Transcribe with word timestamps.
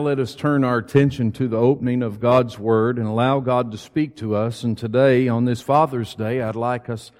Let 0.00 0.20
us 0.20 0.36
turn 0.36 0.62
our 0.62 0.78
attention 0.78 1.32
to 1.32 1.48
the 1.48 1.56
opening 1.56 2.04
of 2.04 2.20
God's 2.20 2.56
Word 2.56 2.98
and 2.98 3.08
allow 3.08 3.40
God 3.40 3.72
to 3.72 3.78
speak 3.78 4.14
to 4.18 4.36
us. 4.36 4.62
And 4.62 4.78
today, 4.78 5.26
on 5.26 5.44
this 5.44 5.60
Father's 5.60 6.14
Day, 6.14 6.40
I'd 6.40 6.54
like 6.54 6.88
us 6.88 7.10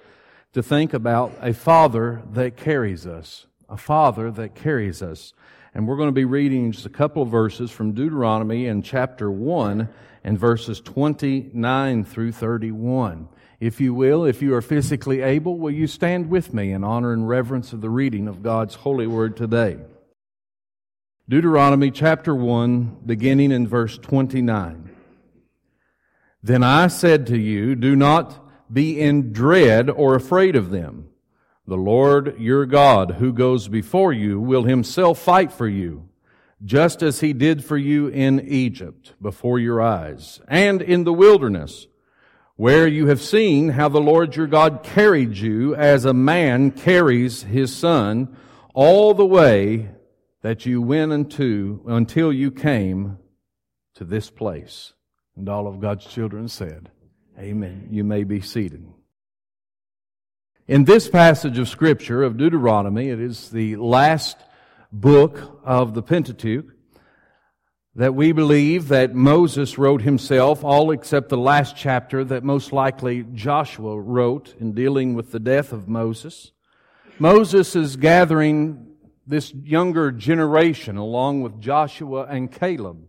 to 0.53 0.63
think 0.63 0.93
about 0.93 1.33
a 1.41 1.53
Father 1.53 2.21
that 2.31 2.55
carries 2.55 3.05
us. 3.05 3.47
A 3.67 3.75
Father 3.75 4.31
that 4.31 4.55
carries 4.55 5.01
us. 5.01 5.33
And 5.73 5.89
we're 5.89 5.97
going 5.97 6.07
to 6.07 6.13
be 6.13 6.23
reading 6.23 6.71
just 6.71 6.85
a 6.85 6.89
couple 6.89 7.21
of 7.21 7.27
verses 7.27 7.69
from 7.69 7.91
Deuteronomy 7.91 8.67
in 8.67 8.81
chapter 8.81 9.29
1 9.29 9.89
and 10.23 10.39
verses 10.39 10.79
29 10.79 12.05
through 12.05 12.31
31. 12.31 13.27
If 13.59 13.81
you 13.81 13.93
will, 13.93 14.23
if 14.23 14.41
you 14.41 14.55
are 14.55 14.61
physically 14.61 15.19
able, 15.19 15.57
will 15.57 15.71
you 15.71 15.85
stand 15.85 16.29
with 16.29 16.53
me 16.53 16.71
in 16.71 16.85
honor 16.85 17.11
and 17.11 17.27
reverence 17.27 17.73
of 17.73 17.81
the 17.81 17.89
reading 17.89 18.29
of 18.29 18.41
God's 18.41 18.75
holy 18.75 19.05
word 19.05 19.35
today? 19.35 19.79
Deuteronomy 21.29 21.91
chapter 21.91 22.33
1, 22.33 23.01
beginning 23.05 23.51
in 23.51 23.67
verse 23.67 23.99
29. 23.99 24.89
Then 26.41 26.63
I 26.63 26.87
said 26.87 27.27
to 27.27 27.37
you, 27.37 27.75
Do 27.75 27.95
not 27.95 28.49
be 28.73 28.99
in 28.99 29.31
dread 29.31 29.91
or 29.91 30.15
afraid 30.15 30.55
of 30.55 30.71
them. 30.71 31.09
The 31.67 31.77
Lord 31.77 32.39
your 32.39 32.65
God, 32.65 33.17
who 33.19 33.31
goes 33.31 33.67
before 33.67 34.11
you, 34.11 34.39
will 34.39 34.63
himself 34.63 35.19
fight 35.19 35.51
for 35.51 35.67
you, 35.67 36.09
just 36.65 37.03
as 37.03 37.19
he 37.19 37.31
did 37.33 37.63
for 37.63 37.77
you 37.77 38.07
in 38.07 38.39
Egypt, 38.39 39.13
before 39.21 39.59
your 39.59 39.79
eyes, 39.79 40.41
and 40.47 40.81
in 40.81 41.03
the 41.03 41.13
wilderness, 41.13 41.85
where 42.55 42.87
you 42.87 43.05
have 43.05 43.21
seen 43.21 43.69
how 43.69 43.87
the 43.87 44.01
Lord 44.01 44.35
your 44.35 44.47
God 44.47 44.81
carried 44.81 45.37
you 45.37 45.75
as 45.75 46.05
a 46.05 46.13
man 46.13 46.71
carries 46.71 47.43
his 47.43 47.75
son 47.75 48.35
all 48.73 49.13
the 49.13 49.27
way 49.27 49.89
that 50.41 50.65
you 50.65 50.81
went 50.81 51.11
into 51.11 51.81
until 51.87 52.31
you 52.31 52.51
came 52.51 53.17
to 53.95 54.05
this 54.05 54.29
place. 54.29 54.93
And 55.35 55.49
all 55.49 55.67
of 55.67 55.79
God's 55.79 56.05
children 56.05 56.47
said, 56.47 56.91
Amen. 57.37 57.87
You 57.91 58.03
may 58.03 58.23
be 58.23 58.41
seated. 58.41 58.85
In 60.67 60.83
this 60.83 61.09
passage 61.09 61.57
of 61.57 61.69
Scripture 61.69 62.21
of 62.21 62.37
Deuteronomy, 62.37 63.09
it 63.09 63.19
is 63.19 63.49
the 63.49 63.75
last 63.77 64.37
book 64.91 65.61
of 65.63 65.93
the 65.93 66.03
Pentateuch 66.03 66.65
that 67.95 68.13
we 68.13 68.31
believe 68.31 68.87
that 68.89 69.15
Moses 69.15 69.77
wrote 69.77 70.01
himself, 70.01 70.63
all 70.63 70.91
except 70.91 71.29
the 71.29 71.37
last 71.37 71.75
chapter 71.75 72.23
that 72.23 72.43
most 72.43 72.71
likely 72.71 73.25
Joshua 73.33 73.99
wrote 73.99 74.53
in 74.59 74.73
dealing 74.73 75.15
with 75.15 75.31
the 75.31 75.39
death 75.39 75.73
of 75.73 75.87
Moses. 75.87 76.51
Moses 77.17 77.75
is 77.75 77.95
gathering 77.95 78.88
this 79.29 79.53
younger 79.53 80.11
generation 80.11 80.97
along 80.97 81.43
with 81.43 81.61
Joshua 81.61 82.25
and 82.25 82.51
Caleb. 82.51 83.07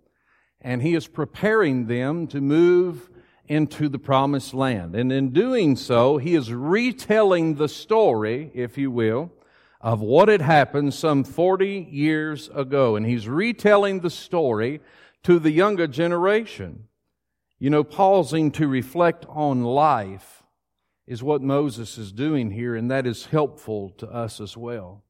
And 0.60 0.82
he 0.82 0.94
is 0.94 1.08
preparing 1.08 1.86
them 1.86 2.26
to 2.28 2.42
move 2.42 3.08
into 3.48 3.88
the 3.88 3.98
promised 3.98 4.52
land. 4.52 4.94
And 4.94 5.10
in 5.10 5.30
doing 5.30 5.76
so, 5.76 6.18
he 6.18 6.34
is 6.34 6.52
retelling 6.52 7.54
the 7.54 7.68
story, 7.68 8.50
if 8.54 8.76
you 8.76 8.90
will, 8.90 9.32
of 9.80 10.02
what 10.02 10.28
had 10.28 10.42
happened 10.42 10.92
some 10.92 11.24
40 11.24 11.88
years 11.90 12.50
ago. 12.54 12.96
And 12.96 13.06
he's 13.06 13.26
retelling 13.26 14.00
the 14.00 14.10
story 14.10 14.82
to 15.22 15.38
the 15.38 15.50
younger 15.50 15.86
generation. 15.86 16.84
You 17.58 17.70
know, 17.70 17.82
pausing 17.82 18.50
to 18.52 18.68
reflect 18.68 19.24
on 19.26 19.64
life 19.64 20.42
is 21.06 21.22
what 21.22 21.40
Moses 21.40 21.96
is 21.96 22.12
doing 22.12 22.50
here, 22.50 22.76
and 22.76 22.90
that 22.90 23.06
is 23.06 23.26
helpful 23.26 23.88
to 23.98 24.06
us 24.06 24.38
as 24.38 24.54
well 24.54 25.02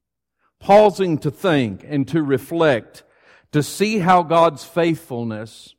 pausing 0.60 1.18
to 1.18 1.30
think 1.30 1.84
and 1.84 2.06
to 2.08 2.22
reflect, 2.22 3.02
to 3.50 3.62
see 3.62 3.98
how 3.98 4.22
God's 4.22 4.62
faithfulness 4.64 5.74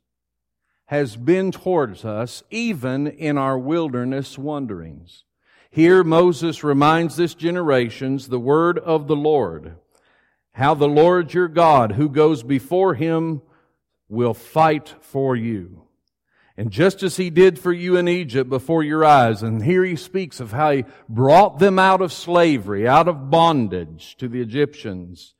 has 0.86 1.16
been 1.16 1.50
towards 1.50 2.04
us, 2.04 2.42
even 2.50 3.06
in 3.06 3.38
our 3.38 3.58
wilderness 3.58 4.36
wanderings. 4.36 5.24
Here 5.70 6.04
Moses 6.04 6.62
reminds 6.62 7.16
this 7.16 7.34
generations 7.34 8.28
the 8.28 8.38
word 8.38 8.78
of 8.78 9.06
the 9.06 9.16
Lord, 9.16 9.76
how 10.52 10.74
the 10.74 10.88
Lord 10.88 11.32
your 11.32 11.48
God 11.48 11.92
who 11.92 12.10
goes 12.10 12.42
before 12.42 12.94
him 12.94 13.40
will 14.10 14.34
fight 14.34 14.94
for 15.00 15.34
you. 15.34 15.84
And 16.62 16.70
just 16.70 17.02
as 17.02 17.16
he 17.16 17.28
did 17.28 17.58
for 17.58 17.72
you 17.72 17.96
in 17.96 18.06
Egypt 18.06 18.48
before 18.48 18.84
your 18.84 19.04
eyes, 19.04 19.42
and 19.42 19.64
here 19.64 19.82
he 19.82 19.96
speaks 19.96 20.38
of 20.38 20.52
how 20.52 20.70
he 20.70 20.84
brought 21.08 21.58
them 21.58 21.76
out 21.76 22.00
of 22.00 22.12
slavery, 22.12 22.86
out 22.86 23.08
of 23.08 23.30
bondage 23.30 24.16
to 24.18 24.28
the 24.28 24.40
Egyptians. 24.40 25.34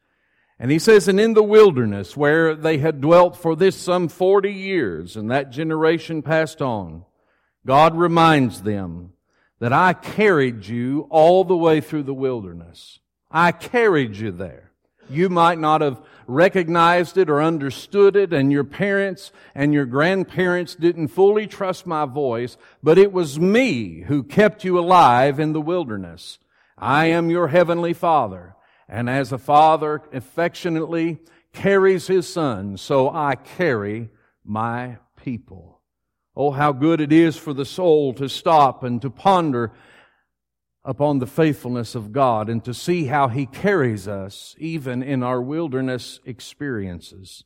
And 0.58 0.72
he 0.72 0.80
says, 0.80 1.06
and 1.06 1.20
in 1.20 1.34
the 1.34 1.42
wilderness 1.44 2.16
where 2.16 2.56
they 2.56 2.78
had 2.78 3.00
dwelt 3.00 3.36
for 3.36 3.54
this 3.54 3.76
some 3.76 4.08
40 4.08 4.52
years, 4.52 5.16
and 5.16 5.30
that 5.30 5.50
generation 5.50 6.22
passed 6.22 6.60
on, 6.60 7.04
God 7.64 7.96
reminds 7.96 8.62
them 8.62 9.12
that 9.60 9.72
I 9.72 9.92
carried 9.92 10.66
you 10.66 11.06
all 11.08 11.44
the 11.44 11.56
way 11.56 11.80
through 11.80 12.02
the 12.02 12.12
wilderness. 12.12 12.98
I 13.30 13.52
carried 13.52 14.16
you 14.16 14.32
there. 14.32 14.72
You 15.08 15.28
might 15.28 15.60
not 15.60 15.82
have 15.82 16.02
recognized 16.26 17.16
it 17.16 17.28
or 17.28 17.42
understood 17.42 18.16
it, 18.16 18.32
and 18.32 18.52
your 18.52 18.64
parents 18.64 19.32
and 19.54 19.72
your 19.72 19.86
grandparents 19.86 20.74
didn't 20.74 21.08
fully 21.08 21.46
trust 21.46 21.86
my 21.86 22.04
voice, 22.04 22.56
but 22.82 22.98
it 22.98 23.12
was 23.12 23.40
me 23.40 24.02
who 24.02 24.22
kept 24.22 24.64
you 24.64 24.78
alive 24.78 25.38
in 25.38 25.52
the 25.52 25.60
wilderness. 25.60 26.38
I 26.78 27.06
am 27.06 27.30
your 27.30 27.48
heavenly 27.48 27.92
Father, 27.92 28.56
and 28.88 29.08
as 29.08 29.32
a 29.32 29.38
father 29.38 30.02
affectionately 30.12 31.20
carries 31.52 32.06
his 32.06 32.32
son, 32.32 32.76
so 32.76 33.10
I 33.10 33.36
carry 33.36 34.10
my 34.44 34.98
people. 35.16 35.80
Oh, 36.34 36.50
how 36.50 36.72
good 36.72 37.00
it 37.00 37.12
is 37.12 37.36
for 37.36 37.52
the 37.52 37.64
soul 37.64 38.14
to 38.14 38.28
stop 38.28 38.82
and 38.82 39.02
to 39.02 39.10
ponder 39.10 39.72
upon 40.84 41.18
the 41.18 41.26
faithfulness 41.26 41.94
of 41.94 42.12
God 42.12 42.48
and 42.48 42.64
to 42.64 42.74
see 42.74 43.04
how 43.04 43.28
He 43.28 43.46
carries 43.46 44.08
us 44.08 44.56
even 44.58 45.02
in 45.02 45.22
our 45.22 45.40
wilderness 45.40 46.20
experiences. 46.24 47.44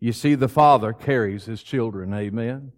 You 0.00 0.12
see, 0.12 0.34
the 0.34 0.48
Father 0.48 0.92
carries 0.92 1.44
His 1.44 1.62
children. 1.62 2.12
Amen. 2.12 2.72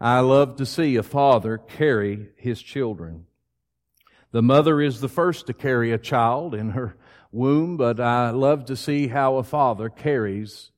I 0.00 0.20
love 0.20 0.56
to 0.56 0.64
see 0.64 0.96
a 0.96 1.02
father 1.02 1.58
carry 1.58 2.30
his 2.36 2.62
children. 2.62 3.26
The 4.32 4.40
mother 4.40 4.80
is 4.80 5.00
the 5.00 5.10
first 5.10 5.46
to 5.46 5.52
carry 5.52 5.92
a 5.92 5.98
child 5.98 6.54
in 6.54 6.70
her 6.70 6.96
womb, 7.30 7.76
but 7.76 8.00
I 8.00 8.30
love 8.30 8.64
to 8.66 8.76
see 8.76 9.08
how 9.08 9.36
a 9.36 9.42
father 9.42 9.90
carries 9.90 10.70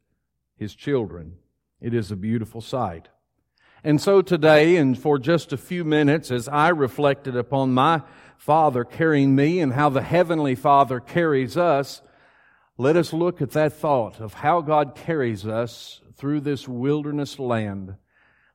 his 0.56 0.74
children. 0.74 1.36
It 1.80 1.94
is 1.94 2.10
a 2.10 2.16
beautiful 2.16 2.60
sight. 2.60 3.10
And 3.84 4.00
so 4.00 4.22
today, 4.22 4.76
and 4.76 4.96
for 4.96 5.18
just 5.18 5.52
a 5.52 5.56
few 5.56 5.84
minutes, 5.84 6.30
as 6.30 6.46
I 6.46 6.68
reflected 6.68 7.36
upon 7.36 7.74
my 7.74 8.02
Father 8.36 8.84
carrying 8.84 9.34
me 9.34 9.58
and 9.58 9.72
how 9.72 9.88
the 9.88 10.02
Heavenly 10.02 10.54
Father 10.54 11.00
carries 11.00 11.56
us, 11.56 12.00
let 12.78 12.96
us 12.96 13.12
look 13.12 13.42
at 13.42 13.50
that 13.50 13.72
thought 13.72 14.20
of 14.20 14.34
how 14.34 14.60
God 14.60 14.94
carries 14.94 15.44
us 15.44 16.00
through 16.14 16.40
this 16.40 16.68
wilderness 16.68 17.40
land, 17.40 17.96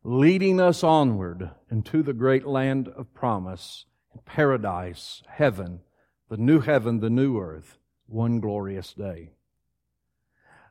leading 0.01 0.61
us 0.61 0.81
onward 0.81 1.51
into 1.69 2.03
the 2.03 2.13
great 2.13 2.47
land 2.47 2.88
of 2.88 3.13
promise, 3.13 3.85
paradise, 4.23 5.23
heaven, 5.27 5.81
the 6.29 6.38
new 6.38 6.61
heaven, 6.61 7.01
the 7.01 7.09
new 7.09 7.38
earth, 7.38 7.77
one 8.05 8.39
glorious 8.39 8.94
day. 8.94 9.31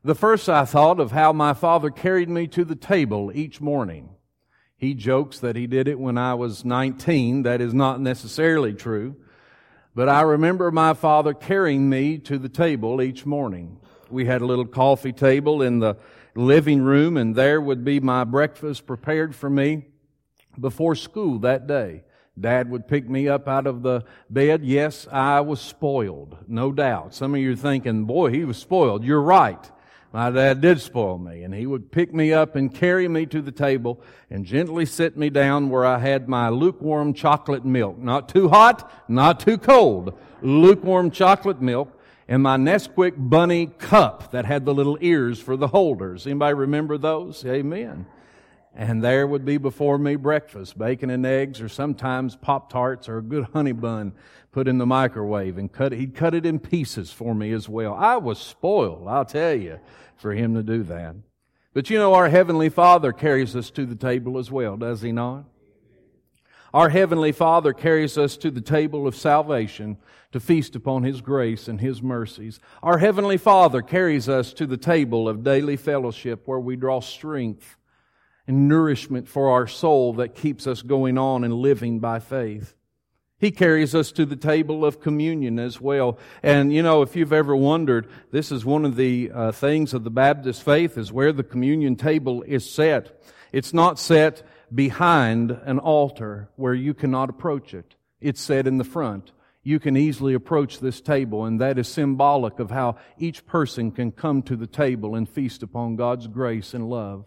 The 0.02 0.14
first 0.14 0.48
I 0.48 0.64
thought 0.64 0.98
of 0.98 1.12
how 1.12 1.34
my 1.34 1.52
Father 1.52 1.90
carried 1.90 2.30
me 2.30 2.46
to 2.48 2.64
the 2.64 2.74
table 2.74 3.30
each 3.34 3.60
morning. 3.60 4.15
He 4.78 4.94
jokes 4.94 5.38
that 5.40 5.56
he 5.56 5.66
did 5.66 5.88
it 5.88 5.98
when 5.98 6.18
I 6.18 6.34
was 6.34 6.64
19. 6.64 7.44
That 7.44 7.60
is 7.60 7.72
not 7.72 8.00
necessarily 8.00 8.74
true. 8.74 9.16
But 9.94 10.10
I 10.10 10.20
remember 10.20 10.70
my 10.70 10.92
father 10.92 11.32
carrying 11.32 11.88
me 11.88 12.18
to 12.18 12.38
the 12.38 12.50
table 12.50 13.00
each 13.00 13.24
morning. 13.24 13.80
We 14.10 14.26
had 14.26 14.42
a 14.42 14.46
little 14.46 14.66
coffee 14.66 15.12
table 15.12 15.62
in 15.62 15.78
the 15.78 15.96
living 16.34 16.82
room 16.82 17.16
and 17.16 17.34
there 17.34 17.60
would 17.60 17.84
be 17.84 18.00
my 18.00 18.24
breakfast 18.24 18.86
prepared 18.86 19.34
for 19.34 19.48
me 19.48 19.86
before 20.60 20.94
school 20.94 21.38
that 21.40 21.66
day. 21.66 22.04
Dad 22.38 22.70
would 22.70 22.86
pick 22.86 23.08
me 23.08 23.28
up 23.28 23.48
out 23.48 23.66
of 23.66 23.82
the 23.82 24.04
bed. 24.28 24.62
Yes, 24.62 25.08
I 25.10 25.40
was 25.40 25.58
spoiled, 25.58 26.36
no 26.46 26.70
doubt. 26.70 27.14
Some 27.14 27.34
of 27.34 27.40
you 27.40 27.54
are 27.54 27.56
thinking, 27.56 28.04
boy, 28.04 28.30
he 28.30 28.44
was 28.44 28.58
spoiled. 28.58 29.04
You're 29.04 29.22
right. 29.22 29.70
My 30.16 30.30
dad 30.30 30.62
did 30.62 30.80
spoil 30.80 31.18
me, 31.18 31.42
and 31.42 31.52
he 31.52 31.66
would 31.66 31.92
pick 31.92 32.14
me 32.14 32.32
up 32.32 32.56
and 32.56 32.74
carry 32.74 33.06
me 33.06 33.26
to 33.26 33.42
the 33.42 33.52
table 33.52 34.00
and 34.30 34.46
gently 34.46 34.86
sit 34.86 35.14
me 35.18 35.28
down 35.28 35.68
where 35.68 35.84
I 35.84 35.98
had 35.98 36.26
my 36.26 36.48
lukewarm 36.48 37.12
chocolate 37.12 37.66
milk. 37.66 37.98
Not 37.98 38.26
too 38.30 38.48
hot, 38.48 38.90
not 39.10 39.40
too 39.40 39.58
cold. 39.58 40.18
Lukewarm 40.40 41.10
chocolate 41.10 41.60
milk 41.60 42.00
and 42.28 42.42
my 42.42 42.56
Nesquik 42.56 43.12
bunny 43.18 43.66
cup 43.66 44.30
that 44.30 44.46
had 44.46 44.64
the 44.64 44.72
little 44.72 44.96
ears 45.02 45.38
for 45.38 45.54
the 45.54 45.68
holders. 45.68 46.26
Anybody 46.26 46.54
remember 46.54 46.96
those? 46.96 47.44
Amen. 47.44 48.06
And 48.74 49.04
there 49.04 49.26
would 49.26 49.44
be 49.44 49.58
before 49.58 49.98
me 49.98 50.16
breakfast, 50.16 50.78
bacon 50.78 51.10
and 51.10 51.26
eggs, 51.26 51.60
or 51.60 51.68
sometimes 51.68 52.36
Pop 52.36 52.72
Tarts 52.72 53.06
or 53.06 53.18
a 53.18 53.22
good 53.22 53.48
honey 53.52 53.72
bun 53.72 54.14
put 54.50 54.66
in 54.66 54.78
the 54.78 54.86
microwave 54.86 55.58
and 55.58 55.70
cut. 55.70 55.92
He'd 55.92 56.14
cut 56.14 56.34
it 56.34 56.46
in 56.46 56.58
pieces 56.58 57.12
for 57.12 57.34
me 57.34 57.52
as 57.52 57.68
well. 57.68 57.92
I 57.92 58.16
was 58.16 58.38
spoiled, 58.38 59.08
I'll 59.08 59.26
tell 59.26 59.54
you 59.54 59.78
for 60.16 60.32
him 60.32 60.54
to 60.54 60.62
do 60.62 60.82
that. 60.84 61.16
But 61.76 61.90
you 61.90 61.98
know, 61.98 62.14
our 62.14 62.30
Heavenly 62.30 62.70
Father 62.70 63.12
carries 63.12 63.54
us 63.54 63.70
to 63.72 63.84
the 63.84 63.94
table 63.94 64.38
as 64.38 64.50
well, 64.50 64.78
does 64.78 65.02
He 65.02 65.12
not? 65.12 65.44
Our 66.72 66.88
Heavenly 66.88 67.32
Father 67.32 67.72
carries 67.72 68.16
us 68.16 68.36
to 68.38 68.50
the 68.50 68.60
table 68.60 69.06
of 69.06 69.14
salvation 69.14 69.98
to 70.32 70.40
feast 70.40 70.74
upon 70.74 71.02
His 71.02 71.20
grace 71.20 71.68
and 71.68 71.80
His 71.80 72.02
mercies. 72.02 72.60
Our 72.82 72.98
Heavenly 72.98 73.36
Father 73.36 73.82
carries 73.82 74.28
us 74.28 74.52
to 74.54 74.66
the 74.66 74.78
table 74.78 75.28
of 75.28 75.44
daily 75.44 75.76
fellowship 75.76 76.42
where 76.46 76.58
we 76.58 76.76
draw 76.76 77.00
strength 77.00 77.76
and 78.46 78.68
nourishment 78.68 79.28
for 79.28 79.50
our 79.50 79.66
soul 79.66 80.14
that 80.14 80.34
keeps 80.34 80.66
us 80.66 80.80
going 80.82 81.18
on 81.18 81.44
and 81.44 81.52
living 81.52 81.98
by 81.98 82.20
faith. 82.20 82.74
He 83.46 83.52
carries 83.52 83.94
us 83.94 84.10
to 84.10 84.26
the 84.26 84.34
table 84.34 84.84
of 84.84 85.00
communion 85.00 85.60
as 85.60 85.80
well. 85.80 86.18
And 86.42 86.72
you 86.72 86.82
know, 86.82 87.02
if 87.02 87.14
you've 87.14 87.32
ever 87.32 87.54
wondered, 87.54 88.08
this 88.32 88.50
is 88.50 88.64
one 88.64 88.84
of 88.84 88.96
the 88.96 89.30
uh, 89.32 89.52
things 89.52 89.94
of 89.94 90.02
the 90.02 90.10
Baptist 90.10 90.64
faith 90.64 90.98
is 90.98 91.12
where 91.12 91.32
the 91.32 91.44
communion 91.44 91.94
table 91.94 92.42
is 92.42 92.68
set. 92.68 93.22
It's 93.52 93.72
not 93.72 94.00
set 94.00 94.42
behind 94.74 95.52
an 95.64 95.78
altar 95.78 96.48
where 96.56 96.74
you 96.74 96.92
cannot 96.92 97.30
approach 97.30 97.72
it. 97.72 97.94
It's 98.20 98.40
set 98.40 98.66
in 98.66 98.78
the 98.78 98.82
front. 98.84 99.30
You 99.62 99.78
can 99.78 99.96
easily 99.96 100.34
approach 100.34 100.80
this 100.80 101.00
table, 101.00 101.44
and 101.44 101.60
that 101.60 101.78
is 101.78 101.86
symbolic 101.86 102.58
of 102.58 102.72
how 102.72 102.96
each 103.16 103.46
person 103.46 103.92
can 103.92 104.10
come 104.10 104.42
to 104.42 104.56
the 104.56 104.66
table 104.66 105.14
and 105.14 105.28
feast 105.28 105.62
upon 105.62 105.94
God's 105.94 106.26
grace 106.26 106.74
and 106.74 106.90
love. 106.90 107.26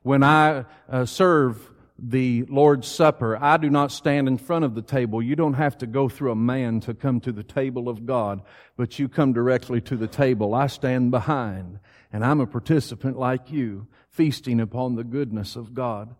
When 0.00 0.22
I 0.22 0.64
uh, 0.88 1.04
serve 1.04 1.70
the 1.98 2.42
Lord's 2.48 2.88
Supper, 2.88 3.36
I 3.40 3.56
do 3.56 3.70
not 3.70 3.92
stand 3.92 4.26
in 4.26 4.36
front 4.36 4.64
of 4.64 4.74
the 4.74 4.82
table. 4.82 5.22
You 5.22 5.36
don't 5.36 5.54
have 5.54 5.78
to 5.78 5.86
go 5.86 6.08
through 6.08 6.32
a 6.32 6.36
man 6.36 6.80
to 6.80 6.94
come 6.94 7.20
to 7.20 7.32
the 7.32 7.44
table 7.44 7.88
of 7.88 8.04
God, 8.04 8.42
but 8.76 8.98
you 8.98 9.08
come 9.08 9.32
directly 9.32 9.80
to 9.82 9.96
the 9.96 10.08
table. 10.08 10.54
I 10.54 10.66
stand 10.66 11.12
behind, 11.12 11.78
and 12.12 12.24
I'm 12.24 12.40
a 12.40 12.46
participant 12.46 13.18
like 13.18 13.52
you, 13.52 13.86
feasting 14.08 14.60
upon 14.60 14.96
the 14.96 15.04
goodness 15.04 15.54
of 15.54 15.74
God. 15.74 16.14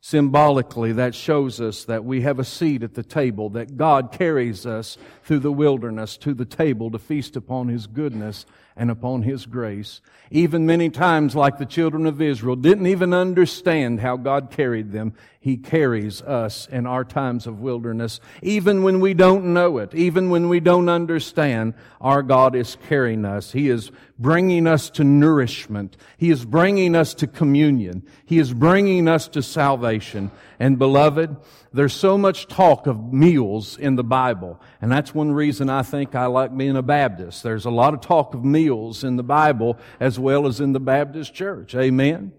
Symbolically, 0.00 0.92
that 0.92 1.14
shows 1.14 1.60
us 1.60 1.84
that 1.84 2.04
we 2.04 2.20
have 2.20 2.38
a 2.38 2.44
seat 2.44 2.84
at 2.84 2.94
the 2.94 3.02
table, 3.02 3.50
that 3.50 3.76
God 3.76 4.12
carries 4.12 4.64
us 4.64 4.96
through 5.24 5.40
the 5.40 5.52
wilderness 5.52 6.16
to 6.18 6.34
the 6.34 6.44
table 6.44 6.90
to 6.92 7.00
feast 7.00 7.34
upon 7.34 7.68
His 7.68 7.88
goodness 7.88 8.46
and 8.76 8.92
upon 8.92 9.22
His 9.22 9.44
grace. 9.44 10.00
Even 10.30 10.64
many 10.66 10.88
times, 10.88 11.34
like 11.34 11.58
the 11.58 11.66
children 11.66 12.06
of 12.06 12.22
Israel, 12.22 12.54
didn't 12.54 12.86
even 12.86 13.12
understand 13.12 13.98
how 13.98 14.16
God 14.16 14.52
carried 14.52 14.92
them. 14.92 15.14
He 15.48 15.56
carries 15.56 16.20
us 16.20 16.68
in 16.70 16.86
our 16.86 17.04
times 17.04 17.46
of 17.46 17.58
wilderness. 17.58 18.20
Even 18.42 18.82
when 18.82 19.00
we 19.00 19.14
don't 19.14 19.54
know 19.54 19.78
it, 19.78 19.94
even 19.94 20.28
when 20.28 20.50
we 20.50 20.60
don't 20.60 20.90
understand, 20.90 21.72
our 22.02 22.22
God 22.22 22.54
is 22.54 22.76
carrying 22.86 23.24
us. 23.24 23.52
He 23.52 23.70
is 23.70 23.90
bringing 24.18 24.66
us 24.66 24.90
to 24.90 25.04
nourishment. 25.04 25.96
He 26.18 26.28
is 26.28 26.44
bringing 26.44 26.94
us 26.94 27.14
to 27.14 27.26
communion. 27.26 28.02
He 28.26 28.38
is 28.38 28.52
bringing 28.52 29.08
us 29.08 29.26
to 29.28 29.42
salvation. 29.42 30.30
And 30.60 30.78
beloved, 30.78 31.34
there's 31.72 31.94
so 31.94 32.18
much 32.18 32.46
talk 32.48 32.86
of 32.86 33.10
meals 33.10 33.78
in 33.78 33.96
the 33.96 34.04
Bible, 34.04 34.60
and 34.82 34.92
that's 34.92 35.14
one 35.14 35.32
reason 35.32 35.70
I 35.70 35.82
think 35.82 36.14
I 36.14 36.26
like 36.26 36.54
being 36.54 36.76
a 36.76 36.82
Baptist. 36.82 37.42
There's 37.42 37.64
a 37.64 37.70
lot 37.70 37.94
of 37.94 38.02
talk 38.02 38.34
of 38.34 38.44
meals 38.44 39.02
in 39.02 39.16
the 39.16 39.22
Bible 39.22 39.78
as 39.98 40.18
well 40.18 40.46
as 40.46 40.60
in 40.60 40.74
the 40.74 40.80
Baptist 40.80 41.32
church. 41.32 41.74
Amen. 41.74 42.32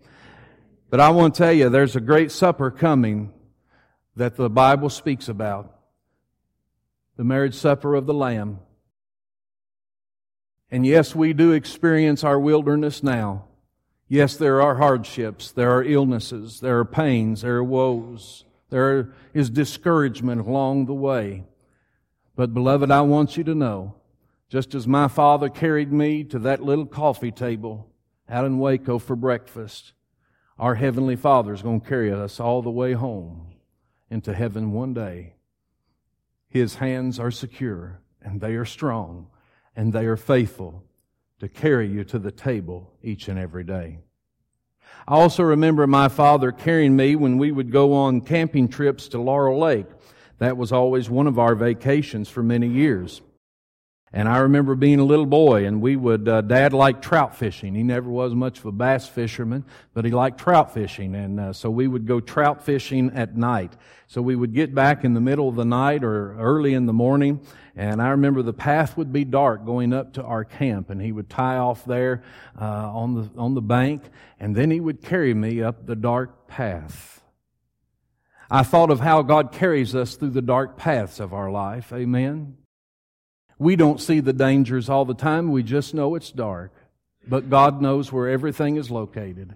But 0.89 0.99
I 0.99 1.09
want 1.09 1.35
to 1.35 1.37
tell 1.37 1.53
you, 1.53 1.69
there's 1.69 1.95
a 1.95 2.01
great 2.01 2.31
supper 2.31 2.71
coming 2.71 3.31
that 4.15 4.35
the 4.35 4.49
Bible 4.49 4.89
speaks 4.89 5.29
about. 5.29 5.75
The 7.15 7.23
marriage 7.23 7.55
supper 7.55 7.95
of 7.95 8.05
the 8.05 8.13
Lamb. 8.13 8.59
And 10.71 10.85
yes, 10.85 11.15
we 11.15 11.33
do 11.33 11.51
experience 11.51 12.23
our 12.23 12.39
wilderness 12.39 13.03
now. 13.03 13.45
Yes, 14.07 14.35
there 14.35 14.61
are 14.61 14.75
hardships, 14.75 15.51
there 15.51 15.71
are 15.71 15.83
illnesses, 15.83 16.59
there 16.59 16.79
are 16.79 16.85
pains, 16.85 17.41
there 17.41 17.57
are 17.57 17.63
woes. 17.63 18.45
There 18.69 19.13
is 19.33 19.49
discouragement 19.49 20.41
along 20.41 20.85
the 20.85 20.93
way. 20.93 21.45
But 22.35 22.53
beloved, 22.53 22.89
I 22.89 23.01
want 23.01 23.37
you 23.37 23.43
to 23.43 23.53
know, 23.53 23.95
just 24.47 24.73
as 24.73 24.87
my 24.87 25.07
father 25.07 25.49
carried 25.49 25.91
me 25.91 26.23
to 26.25 26.39
that 26.39 26.63
little 26.63 26.85
coffee 26.85 27.31
table 27.31 27.91
out 28.27 28.45
in 28.45 28.57
Waco 28.57 28.97
for 28.97 29.15
breakfast, 29.15 29.93
our 30.59 30.75
Heavenly 30.75 31.15
Father 31.15 31.53
is 31.53 31.61
going 31.61 31.79
to 31.79 31.87
carry 31.87 32.11
us 32.11 32.39
all 32.39 32.61
the 32.61 32.69
way 32.69 32.91
home 32.91 33.53
into 34.09 34.33
heaven 34.33 34.73
one 34.73 34.93
day. 34.93 35.35
His 36.49 36.75
hands 36.75 37.17
are 37.17 37.31
secure 37.31 38.01
and 38.21 38.41
they 38.41 38.55
are 38.55 38.65
strong 38.65 39.27
and 39.75 39.93
they 39.93 40.05
are 40.05 40.17
faithful 40.17 40.83
to 41.39 41.47
carry 41.47 41.87
you 41.87 42.03
to 42.03 42.19
the 42.19 42.31
table 42.31 42.91
each 43.01 43.29
and 43.29 43.39
every 43.39 43.63
day. 43.63 43.99
I 45.07 45.15
also 45.15 45.43
remember 45.43 45.87
my 45.87 46.09
father 46.09 46.51
carrying 46.51 46.95
me 46.95 47.15
when 47.15 47.37
we 47.37 47.51
would 47.51 47.71
go 47.71 47.93
on 47.93 48.21
camping 48.21 48.67
trips 48.67 49.07
to 49.09 49.21
Laurel 49.21 49.59
Lake. 49.59 49.85
That 50.39 50.57
was 50.57 50.73
always 50.73 51.09
one 51.09 51.27
of 51.27 51.39
our 51.39 51.55
vacations 51.55 52.27
for 52.27 52.43
many 52.43 52.67
years. 52.67 53.21
And 54.11 54.27
I 54.27 54.39
remember 54.39 54.73
being 54.73 54.99
a 54.99 55.03
little 55.03 55.27
boy, 55.27 55.65
and 55.65 55.81
we 55.81 55.95
would, 55.95 56.27
uh, 56.27 56.41
Dad 56.41 56.73
liked 56.73 57.03
trout 57.03 57.35
fishing. 57.35 57.75
He 57.75 57.83
never 57.83 58.09
was 58.09 58.33
much 58.33 58.57
of 58.57 58.65
a 58.65 58.71
bass 58.71 59.07
fisherman, 59.07 59.65
but 59.93 60.03
he 60.03 60.09
liked 60.09 60.39
trout 60.39 60.73
fishing. 60.73 61.13
And 61.13 61.39
uh, 61.39 61.53
so 61.53 61.69
we 61.69 61.87
would 61.87 62.07
go 62.07 62.19
trout 62.19 62.65
fishing 62.65 63.11
at 63.13 63.37
night. 63.37 63.73
So 64.07 64.23
we 64.23 64.35
would 64.35 64.55
get 64.55 64.73
back 64.73 65.03
in 65.03 65.13
the 65.13 65.21
middle 65.21 65.47
of 65.47 65.55
the 65.55 65.65
night 65.65 66.03
or 66.03 66.35
early 66.39 66.73
in 66.73 66.87
the 66.87 66.93
morning, 66.93 67.41
and 67.75 68.01
I 68.01 68.09
remember 68.09 68.41
the 68.41 68.51
path 68.51 68.97
would 68.97 69.13
be 69.13 69.23
dark 69.23 69.65
going 69.65 69.93
up 69.93 70.13
to 70.13 70.23
our 70.23 70.43
camp, 70.43 70.89
and 70.89 70.99
he 70.99 71.11
would 71.11 71.29
tie 71.29 71.57
off 71.57 71.85
there 71.85 72.23
uh, 72.59 72.65
on, 72.65 73.13
the, 73.13 73.29
on 73.39 73.53
the 73.53 73.61
bank, 73.61 74.01
and 74.39 74.55
then 74.55 74.71
he 74.71 74.79
would 74.79 75.03
carry 75.03 75.33
me 75.35 75.61
up 75.61 75.85
the 75.85 75.95
dark 75.95 76.47
path. 76.47 77.21
I 78.49 78.63
thought 78.63 78.89
of 78.89 78.99
how 78.99 79.21
God 79.21 79.51
carries 79.51 79.93
us 79.93 80.15
through 80.15 80.31
the 80.31 80.41
dark 80.41 80.75
paths 80.75 81.19
of 81.19 81.33
our 81.33 81.51
life. 81.51 81.93
Amen. 81.93 82.57
We 83.59 83.75
don't 83.75 83.99
see 83.99 84.21
the 84.21 84.33
dangers 84.33 84.89
all 84.89 85.05
the 85.05 85.13
time. 85.13 85.51
We 85.51 85.63
just 85.63 85.93
know 85.93 86.15
it's 86.15 86.31
dark. 86.31 86.73
But 87.27 87.49
God 87.49 87.81
knows 87.81 88.11
where 88.11 88.29
everything 88.29 88.77
is 88.77 88.89
located. 88.89 89.55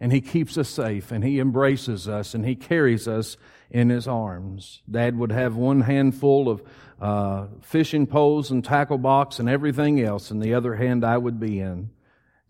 And 0.00 0.12
He 0.12 0.20
keeps 0.20 0.56
us 0.56 0.68
safe 0.68 1.10
and 1.10 1.22
He 1.22 1.38
embraces 1.40 2.08
us 2.08 2.32
and 2.32 2.46
He 2.46 2.54
carries 2.54 3.06
us 3.06 3.36
in 3.70 3.90
His 3.90 4.08
arms. 4.08 4.82
Dad 4.90 5.18
would 5.18 5.32
have 5.32 5.56
one 5.56 5.82
handful 5.82 6.48
of 6.48 6.62
uh, 7.00 7.46
fishing 7.60 8.06
poles 8.06 8.50
and 8.50 8.64
tackle 8.64 8.98
box 8.98 9.38
and 9.38 9.48
everything 9.48 10.00
else, 10.00 10.30
and 10.30 10.42
the 10.42 10.54
other 10.54 10.76
hand 10.76 11.04
I 11.04 11.16
would 11.18 11.40
be 11.40 11.58
in. 11.58 11.90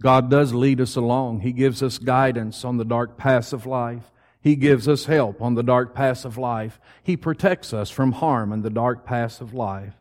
God 0.03 0.31
does 0.31 0.53
lead 0.53 0.81
us 0.81 0.97
along. 0.97 1.41
He 1.41 1.53
gives 1.53 1.83
us 1.83 1.99
guidance 1.99 2.65
on 2.65 2.77
the 2.77 2.85
dark 2.85 3.17
paths 3.17 3.53
of 3.53 3.67
life. 3.67 4.11
He 4.41 4.57
gives 4.57 4.89
us 4.89 5.05
help 5.05 5.43
on 5.43 5.55
the 5.55 5.63
dark 5.63 5.95
paths 5.95 6.25
of 6.25 6.39
life. 6.39 6.81
He 7.03 7.17
protects 7.17 7.73
us 7.75 7.91
from 7.91 8.13
harm 8.13 8.53
in 8.53 8.63
the 8.63 8.71
dark 8.71 9.05
paths 9.05 9.41
of 9.41 9.53
life. 9.53 10.00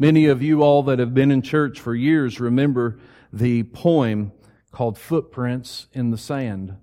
Many 0.00 0.26
of 0.26 0.42
you 0.42 0.62
all 0.62 0.84
that 0.84 1.00
have 1.00 1.12
been 1.12 1.32
in 1.32 1.42
church 1.42 1.80
for 1.80 1.92
years 1.92 2.38
remember 2.38 3.00
the 3.32 3.64
poem 3.64 4.30
called 4.70 4.96
Footprints 4.96 5.88
in 5.92 6.12
the 6.12 6.16
Sand. 6.16 6.76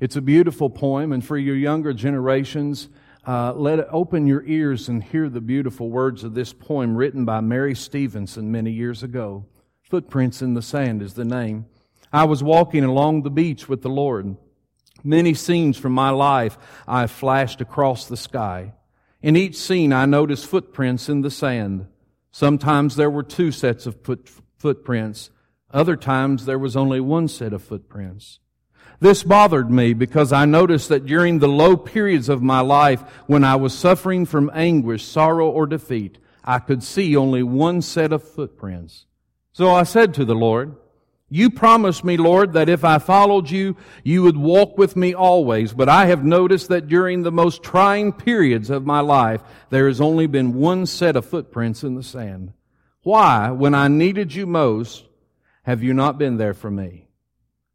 It's 0.00 0.16
a 0.16 0.22
beautiful 0.22 0.70
poem, 0.70 1.12
and 1.12 1.22
for 1.22 1.36
your 1.36 1.54
younger 1.54 1.92
generations, 1.92 2.88
uh, 3.26 3.52
let 3.52 3.78
it 3.78 3.88
open 3.90 4.26
your 4.26 4.42
ears 4.46 4.88
and 4.88 5.04
hear 5.04 5.28
the 5.28 5.42
beautiful 5.42 5.90
words 5.90 6.24
of 6.24 6.32
this 6.32 6.54
poem 6.54 6.96
written 6.96 7.26
by 7.26 7.40
Mary 7.42 7.74
Stevenson 7.74 8.50
many 8.50 8.70
years 8.70 9.02
ago. 9.02 9.44
Footprints 9.82 10.40
in 10.40 10.54
the 10.54 10.62
Sand 10.62 11.02
is 11.02 11.12
the 11.12 11.26
name. 11.26 11.66
I 12.10 12.24
was 12.24 12.42
walking 12.42 12.84
along 12.84 13.22
the 13.22 13.30
beach 13.30 13.68
with 13.68 13.82
the 13.82 13.90
Lord. 13.90 14.34
Many 15.04 15.34
scenes 15.34 15.76
from 15.76 15.92
my 15.92 16.08
life 16.08 16.56
I 16.88 17.06
flashed 17.06 17.60
across 17.60 18.06
the 18.06 18.16
sky. 18.16 18.72
In 19.20 19.36
each 19.36 19.56
scene, 19.56 19.92
I 19.92 20.06
noticed 20.06 20.46
footprints 20.46 21.10
in 21.10 21.20
the 21.20 21.30
sand. 21.30 21.88
Sometimes 22.36 22.96
there 22.96 23.08
were 23.08 23.22
two 23.22 23.50
sets 23.50 23.86
of 23.86 23.98
foot, 24.02 24.28
footprints. 24.58 25.30
Other 25.70 25.96
times 25.96 26.44
there 26.44 26.58
was 26.58 26.76
only 26.76 27.00
one 27.00 27.28
set 27.28 27.54
of 27.54 27.64
footprints. 27.64 28.40
This 29.00 29.22
bothered 29.22 29.70
me 29.70 29.94
because 29.94 30.34
I 30.34 30.44
noticed 30.44 30.90
that 30.90 31.06
during 31.06 31.38
the 31.38 31.48
low 31.48 31.78
periods 31.78 32.28
of 32.28 32.42
my 32.42 32.60
life 32.60 33.00
when 33.26 33.42
I 33.42 33.56
was 33.56 33.72
suffering 33.72 34.26
from 34.26 34.50
anguish, 34.52 35.02
sorrow, 35.02 35.48
or 35.48 35.66
defeat, 35.66 36.18
I 36.44 36.58
could 36.58 36.82
see 36.82 37.16
only 37.16 37.42
one 37.42 37.80
set 37.80 38.12
of 38.12 38.22
footprints. 38.22 39.06
So 39.54 39.70
I 39.70 39.84
said 39.84 40.12
to 40.12 40.26
the 40.26 40.34
Lord, 40.34 40.76
you 41.28 41.50
promised 41.50 42.04
me, 42.04 42.16
Lord, 42.16 42.52
that 42.52 42.68
if 42.68 42.84
I 42.84 42.98
followed 42.98 43.50
you, 43.50 43.76
you 44.04 44.22
would 44.22 44.36
walk 44.36 44.78
with 44.78 44.94
me 44.94 45.12
always. 45.12 45.72
But 45.72 45.88
I 45.88 46.06
have 46.06 46.24
noticed 46.24 46.68
that 46.68 46.86
during 46.86 47.22
the 47.22 47.32
most 47.32 47.64
trying 47.64 48.12
periods 48.12 48.70
of 48.70 48.86
my 48.86 49.00
life, 49.00 49.42
there 49.70 49.88
has 49.88 50.00
only 50.00 50.28
been 50.28 50.54
one 50.54 50.86
set 50.86 51.16
of 51.16 51.26
footprints 51.26 51.82
in 51.82 51.96
the 51.96 52.02
sand. 52.04 52.52
Why, 53.02 53.50
when 53.50 53.74
I 53.74 53.88
needed 53.88 54.34
you 54.34 54.46
most, 54.46 55.04
have 55.64 55.82
you 55.82 55.94
not 55.94 56.16
been 56.16 56.36
there 56.36 56.54
for 56.54 56.70
me? 56.70 57.08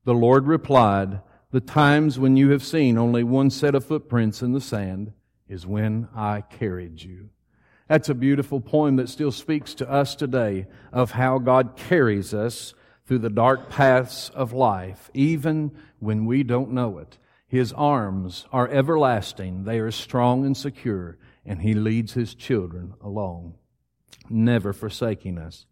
The 0.06 0.14
Lord 0.14 0.48
replied, 0.48 1.20
the 1.52 1.60
times 1.60 2.18
when 2.18 2.38
you 2.38 2.52
have 2.52 2.64
seen 2.64 2.98
only 2.98 3.24
one 3.24 3.50
set 3.50 3.76
of 3.76 3.86
footprints 3.86 4.42
in 4.42 4.54
the 4.54 4.62
sand 4.62 5.12
is 5.50 5.68
when 5.68 6.08
I 6.16 6.42
carried 6.42 7.04
you. 7.04 7.30
That's 7.90 8.08
a 8.08 8.16
beautiful 8.16 8.62
poem 8.62 8.96
that 8.96 9.10
still 9.10 9.34
speaks 9.34 9.74
to 9.76 9.92
us 9.92 10.16
today 10.16 10.68
of 10.94 11.12
how 11.12 11.40
God 11.40 11.76
carries 11.76 12.34
us 12.34 12.74
through 13.06 13.20
the 13.20 13.30
dark 13.30 13.70
paths 13.70 14.30
of 14.30 14.54
life, 14.54 15.10
even 15.14 15.72
when 16.00 16.26
we 16.26 16.44
don't 16.44 16.72
know 16.72 16.98
it. 16.98 17.18
His 17.48 17.74
arms 17.74 18.46
are 18.52 18.70
everlasting. 18.70 19.66
They 19.66 19.80
are 19.80 19.92
strong 19.92 20.46
and 20.46 20.56
secure, 20.56 21.18
and 21.46 21.62
He 21.62 21.74
leads 21.74 22.14
His 22.14 22.34
children 22.34 22.94
along, 23.02 23.56
never 24.30 24.72
forsaking 24.72 25.38
us. 25.38 25.66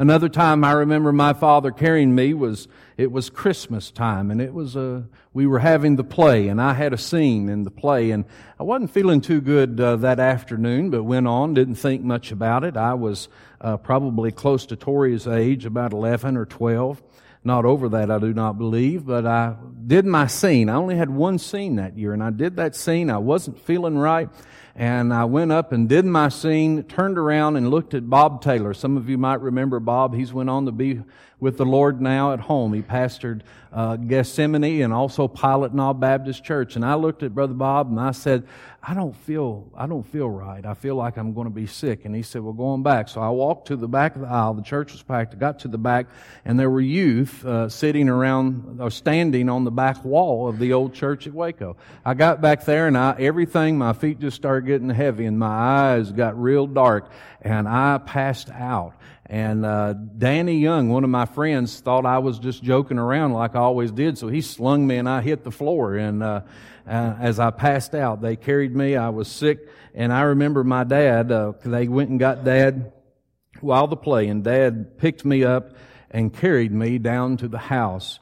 Another 0.00 0.30
time 0.30 0.64
I 0.64 0.72
remember 0.72 1.12
my 1.12 1.34
father 1.34 1.70
carrying 1.70 2.14
me 2.14 2.32
was, 2.32 2.68
it 2.96 3.12
was 3.12 3.28
Christmas 3.28 3.90
time 3.90 4.30
and 4.30 4.40
it 4.40 4.54
was 4.54 4.74
a, 4.74 5.04
we 5.34 5.46
were 5.46 5.58
having 5.58 5.96
the 5.96 6.04
play 6.04 6.48
and 6.48 6.58
I 6.58 6.72
had 6.72 6.94
a 6.94 6.96
scene 6.96 7.50
in 7.50 7.64
the 7.64 7.70
play 7.70 8.10
and 8.10 8.24
I 8.58 8.62
wasn't 8.62 8.92
feeling 8.92 9.20
too 9.20 9.42
good 9.42 9.78
uh, 9.78 9.96
that 9.96 10.18
afternoon, 10.18 10.88
but 10.88 11.02
went 11.02 11.28
on, 11.28 11.52
didn't 11.52 11.74
think 11.74 12.02
much 12.02 12.32
about 12.32 12.64
it. 12.64 12.78
I 12.78 12.94
was 12.94 13.28
uh, 13.60 13.76
probably 13.76 14.32
close 14.32 14.64
to 14.66 14.76
Tori's 14.76 15.26
age, 15.26 15.66
about 15.66 15.92
11 15.92 16.34
or 16.34 16.46
12. 16.46 17.02
Not 17.42 17.64
over 17.64 17.88
that, 17.90 18.10
I 18.10 18.18
do 18.18 18.34
not 18.34 18.58
believe, 18.58 19.06
but 19.06 19.26
I 19.26 19.56
did 19.86 20.04
my 20.04 20.26
scene. 20.26 20.68
I 20.68 20.74
only 20.74 20.96
had 20.96 21.08
one 21.08 21.38
scene 21.38 21.76
that 21.76 21.96
year 21.96 22.12
and 22.12 22.22
I 22.22 22.30
did 22.30 22.56
that 22.56 22.76
scene. 22.76 23.08
I 23.08 23.16
wasn't 23.16 23.58
feeling 23.58 23.96
right 23.96 24.28
and 24.76 25.12
I 25.12 25.24
went 25.24 25.50
up 25.50 25.72
and 25.72 25.88
did 25.88 26.04
my 26.04 26.28
scene, 26.28 26.82
turned 26.82 27.18
around 27.18 27.56
and 27.56 27.70
looked 27.70 27.94
at 27.94 28.08
Bob 28.10 28.42
Taylor. 28.42 28.74
Some 28.74 28.96
of 28.96 29.08
you 29.08 29.16
might 29.16 29.40
remember 29.40 29.80
Bob. 29.80 30.14
He's 30.14 30.32
went 30.32 30.50
on 30.50 30.66
to 30.66 30.72
be 30.72 31.02
with 31.38 31.56
the 31.56 31.64
Lord 31.64 32.00
now 32.00 32.32
at 32.32 32.40
home. 32.40 32.74
He 32.74 32.82
pastored 32.82 33.40
uh, 33.72 33.96
Gethsemane 33.96 34.82
and 34.82 34.92
also 34.92 35.28
Pilot 35.28 35.74
Knob 35.74 36.00
Baptist 36.00 36.42
Church. 36.42 36.76
And 36.76 36.84
I 36.84 36.94
looked 36.94 37.22
at 37.22 37.34
Brother 37.34 37.54
Bob 37.54 37.88
and 37.88 38.00
I 38.00 38.10
said, 38.10 38.46
I 38.82 38.94
don't 38.94 39.14
feel, 39.14 39.70
I 39.76 39.86
don't 39.86 40.06
feel 40.06 40.28
right. 40.28 40.64
I 40.64 40.74
feel 40.74 40.94
like 40.94 41.18
I'm 41.18 41.34
going 41.34 41.46
to 41.46 41.52
be 41.52 41.66
sick. 41.66 42.06
And 42.06 42.14
he 42.14 42.22
said, 42.22 42.42
well, 42.42 42.54
go 42.54 42.68
on 42.68 42.82
back. 42.82 43.08
So 43.08 43.20
I 43.20 43.28
walked 43.28 43.68
to 43.68 43.76
the 43.76 43.86
back 43.86 44.14
of 44.14 44.22
the 44.22 44.28
aisle. 44.28 44.54
The 44.54 44.62
church 44.62 44.92
was 44.92 45.02
packed. 45.02 45.34
I 45.34 45.36
got 45.36 45.60
to 45.60 45.68
the 45.68 45.78
back 45.78 46.06
and 46.44 46.58
there 46.58 46.70
were 46.70 46.80
youth 46.80 47.44
uh, 47.44 47.68
sitting 47.68 48.08
around 48.08 48.80
or 48.80 48.90
standing 48.90 49.48
on 49.48 49.64
the 49.64 49.70
back 49.70 50.02
wall 50.04 50.48
of 50.48 50.58
the 50.58 50.72
old 50.72 50.94
church 50.94 51.26
at 51.26 51.34
Waco. 51.34 51.76
I 52.04 52.14
got 52.14 52.40
back 52.40 52.64
there 52.64 52.86
and 52.86 52.96
I, 52.96 53.16
everything, 53.18 53.76
my 53.76 53.92
feet 53.92 54.18
just 54.18 54.36
started 54.36 54.66
getting 54.66 54.88
heavy 54.88 55.26
and 55.26 55.38
my 55.38 55.46
eyes 55.46 56.10
got 56.10 56.40
real 56.40 56.66
dark 56.66 57.10
and 57.42 57.68
I 57.68 57.98
passed 57.98 58.50
out. 58.50 58.94
And 59.30 59.64
uh, 59.64 59.92
Danny 59.92 60.58
Young, 60.58 60.88
one 60.88 61.04
of 61.04 61.10
my 61.10 61.24
friends, 61.24 61.78
thought 61.78 62.04
I 62.04 62.18
was 62.18 62.40
just 62.40 62.64
joking 62.64 62.98
around 62.98 63.32
like 63.32 63.54
I 63.54 63.60
always 63.60 63.92
did, 63.92 64.18
so 64.18 64.26
he 64.26 64.40
slung 64.40 64.84
me 64.84 64.96
and 64.96 65.08
I 65.08 65.20
hit 65.20 65.44
the 65.44 65.52
floor. 65.52 65.94
And 65.94 66.20
uh, 66.20 66.40
uh, 66.84 67.14
as 67.20 67.38
I 67.38 67.52
passed 67.52 67.94
out, 67.94 68.22
they 68.22 68.34
carried 68.34 68.74
me. 68.74 68.96
I 68.96 69.10
was 69.10 69.28
sick, 69.28 69.68
and 69.94 70.12
I 70.12 70.22
remember 70.22 70.64
my 70.64 70.82
dad. 70.82 71.30
Uh, 71.30 71.52
they 71.64 71.86
went 71.86 72.10
and 72.10 72.18
got 72.18 72.42
Dad 72.42 72.92
while 73.60 73.86
the 73.86 73.96
play, 73.96 74.26
and 74.26 74.42
Dad 74.42 74.98
picked 74.98 75.24
me 75.24 75.44
up 75.44 75.74
and 76.10 76.34
carried 76.34 76.72
me 76.72 76.98
down 76.98 77.36
to 77.36 77.46
the 77.46 77.58
house 77.58 78.18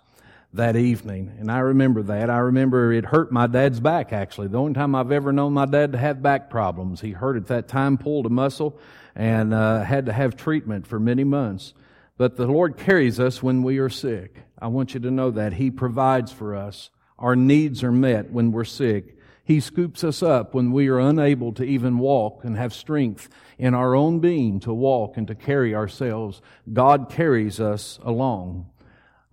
that 0.52 0.76
evening. 0.76 1.32
And 1.38 1.50
I 1.50 1.60
remember 1.60 2.02
that. 2.02 2.28
I 2.28 2.38
remember 2.38 2.92
it 2.92 3.06
hurt 3.06 3.32
my 3.32 3.46
dad's 3.46 3.80
back, 3.80 4.12
actually. 4.12 4.48
The 4.48 4.58
only 4.58 4.74
time 4.74 4.94
I've 4.94 5.12
ever 5.12 5.32
known 5.32 5.54
my 5.54 5.64
dad 5.64 5.92
to 5.92 5.98
have 5.98 6.22
back 6.22 6.50
problems. 6.50 7.00
He 7.00 7.12
hurt 7.12 7.36
at 7.38 7.46
that 7.46 7.66
time, 7.68 7.96
pulled 7.96 8.26
a 8.26 8.30
muscle, 8.30 8.78
and 9.18 9.52
uh, 9.52 9.82
had 9.82 10.06
to 10.06 10.12
have 10.12 10.36
treatment 10.36 10.86
for 10.86 11.00
many 11.00 11.24
months. 11.24 11.74
But 12.16 12.36
the 12.36 12.46
Lord 12.46 12.78
carries 12.78 13.18
us 13.18 13.42
when 13.42 13.64
we 13.64 13.78
are 13.78 13.90
sick. 13.90 14.36
I 14.58 14.68
want 14.68 14.94
you 14.94 15.00
to 15.00 15.10
know 15.10 15.32
that. 15.32 15.54
He 15.54 15.70
provides 15.70 16.32
for 16.32 16.54
us. 16.54 16.90
Our 17.18 17.34
needs 17.34 17.82
are 17.82 17.92
met 17.92 18.30
when 18.30 18.52
we're 18.52 18.64
sick. 18.64 19.16
He 19.44 19.60
scoops 19.60 20.04
us 20.04 20.22
up 20.22 20.54
when 20.54 20.72
we 20.72 20.88
are 20.88 21.00
unable 21.00 21.52
to 21.54 21.64
even 21.64 21.98
walk 21.98 22.44
and 22.44 22.56
have 22.56 22.72
strength 22.72 23.28
in 23.58 23.74
our 23.74 23.96
own 23.96 24.20
being 24.20 24.60
to 24.60 24.72
walk 24.72 25.16
and 25.16 25.26
to 25.26 25.34
carry 25.34 25.74
ourselves. 25.74 26.40
God 26.72 27.10
carries 27.10 27.58
us 27.58 27.98
along. 28.02 28.70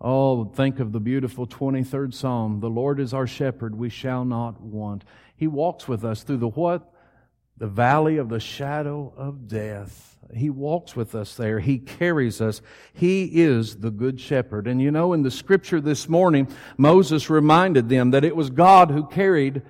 Oh, 0.01 0.45
think 0.45 0.79
of 0.79 0.93
the 0.93 0.99
beautiful 0.99 1.45
23rd 1.45 2.13
Psalm. 2.13 2.59
The 2.59 2.69
Lord 2.69 2.99
is 2.99 3.13
our 3.13 3.27
shepherd, 3.27 3.75
we 3.75 3.89
shall 3.89 4.25
not 4.25 4.61
want. 4.61 5.03
He 5.35 5.47
walks 5.47 5.87
with 5.87 6.03
us 6.03 6.23
through 6.23 6.37
the 6.37 6.47
what? 6.47 6.91
The 7.57 7.67
valley 7.67 8.17
of 8.17 8.29
the 8.29 8.39
shadow 8.39 9.13
of 9.15 9.47
death. 9.47 10.17
He 10.33 10.49
walks 10.49 10.95
with 10.95 11.13
us 11.15 11.35
there. 11.35 11.59
He 11.59 11.77
carries 11.77 12.41
us. 12.41 12.61
He 12.93 13.43
is 13.43 13.77
the 13.77 13.91
good 13.91 14.19
shepherd. 14.19 14.67
And 14.67 14.81
you 14.81 14.91
know, 14.91 15.13
in 15.13 15.23
the 15.23 15.31
scripture 15.31 15.79
this 15.79 16.09
morning, 16.09 16.47
Moses 16.77 17.29
reminded 17.29 17.89
them 17.89 18.11
that 18.11 18.25
it 18.25 18.35
was 18.35 18.49
God 18.49 18.89
who 18.89 19.07
carried 19.07 19.61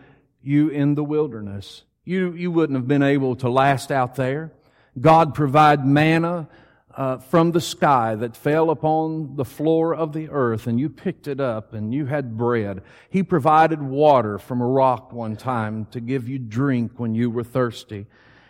you 0.41 0.69
in 0.69 0.95
the 0.95 1.03
wilderness. 1.03 1.83
You, 2.05 2.33
you 2.33 2.51
wouldn't 2.51 2.77
have 2.77 2.87
been 2.87 3.03
able 3.03 3.35
to 3.37 3.49
last 3.49 3.91
out 3.91 4.15
there. 4.15 4.53
God 4.99 5.35
provided 5.35 5.85
manna 5.85 6.47
uh, 6.95 7.17
from 7.17 7.51
the 7.51 7.61
sky 7.61 8.15
that 8.15 8.37
fell 8.37 8.69
upon 8.69 9.35
the 9.35 9.45
floor 9.45 9.93
of 9.93 10.13
the 10.13 10.29
earth 10.29 10.67
and 10.67 10.79
you 10.79 10.89
picked 10.89 11.27
it 11.27 11.39
up 11.39 11.73
and 11.73 11.93
you 11.93 12.05
had 12.05 12.37
bread. 12.37 12.81
He 13.09 13.21
provided 13.21 13.81
water 13.81 14.37
from 14.37 14.61
a 14.61 14.67
rock 14.67 15.11
one 15.11 15.35
time 15.35 15.87
to 15.91 15.99
give 15.99 16.29
you 16.29 16.39
drink 16.39 16.93
when 16.97 17.13
you 17.13 17.29
were 17.29 17.43
thirsty. 17.43 18.05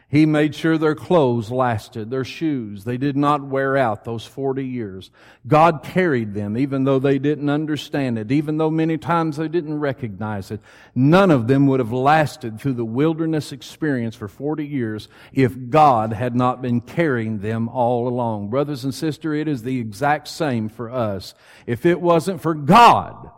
He 0.08 0.28
made 0.28 0.54
sure 0.54 0.78
their 0.78 0.94
clothes 0.94 1.50
lasted, 1.50 2.12
their 2.12 2.24
shoes. 2.24 2.84
They 2.84 2.98
did 2.98 3.18
not 3.18 3.44
wear 3.44 3.76
out 3.76 4.04
those 4.04 4.24
40 4.24 4.64
years. 4.64 5.10
God 5.48 5.82
carried 5.84 6.36
them 6.36 6.56
even 6.58 6.84
though 6.84 7.00
they 7.00 7.18
didn't 7.18 7.50
understand 7.50 8.20
it, 8.20 8.32
even 8.32 8.58
though 8.58 8.70
many 8.70 9.00
times 9.00 9.38
they 9.38 9.48
didn't 9.48 9.80
recognize 9.80 10.52
it. 10.52 10.62
None 10.94 11.32
of 11.32 11.48
them 11.48 11.66
would 11.68 11.80
have 11.80 11.92
lasted 11.92 12.62
through 12.62 12.74
the 12.74 12.86
wilderness 12.86 13.52
experience 13.52 14.16
for 14.16 14.28
40 14.28 14.66
years 14.66 15.10
if 15.34 15.70
God 15.70 16.14
had 16.14 16.36
not 16.36 16.62
been 16.62 16.82
carrying 16.82 17.40
them 17.40 17.68
all 17.68 18.08
along. 18.08 18.50
Brothers 18.50 18.84
and 18.84 18.94
sisters, 18.94 19.42
it 19.42 19.48
is 19.48 19.64
the 19.64 19.80
exact 19.80 20.28
same 20.28 20.70
for 20.70 20.92
us. 20.92 21.34
If 21.66 21.84
it 21.84 22.00
wasn't 22.00 22.42
for 22.42 22.54
God, 22.54 23.32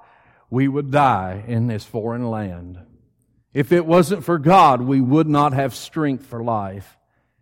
we 0.49 0.67
would 0.67 0.91
die 0.91 1.45
in 1.47 1.67
this 1.67 1.85
foreign 1.85 2.29
land. 2.29 2.79
If 3.57 3.71
it 3.71 3.87
wasn't 3.87 4.23
for 4.23 4.37
God, 4.37 4.83
we 4.83 5.01
would 5.01 5.27
not 5.27 5.51
have 5.53 5.73
strength 5.73 6.27
for 6.27 6.43
life. 6.43 6.95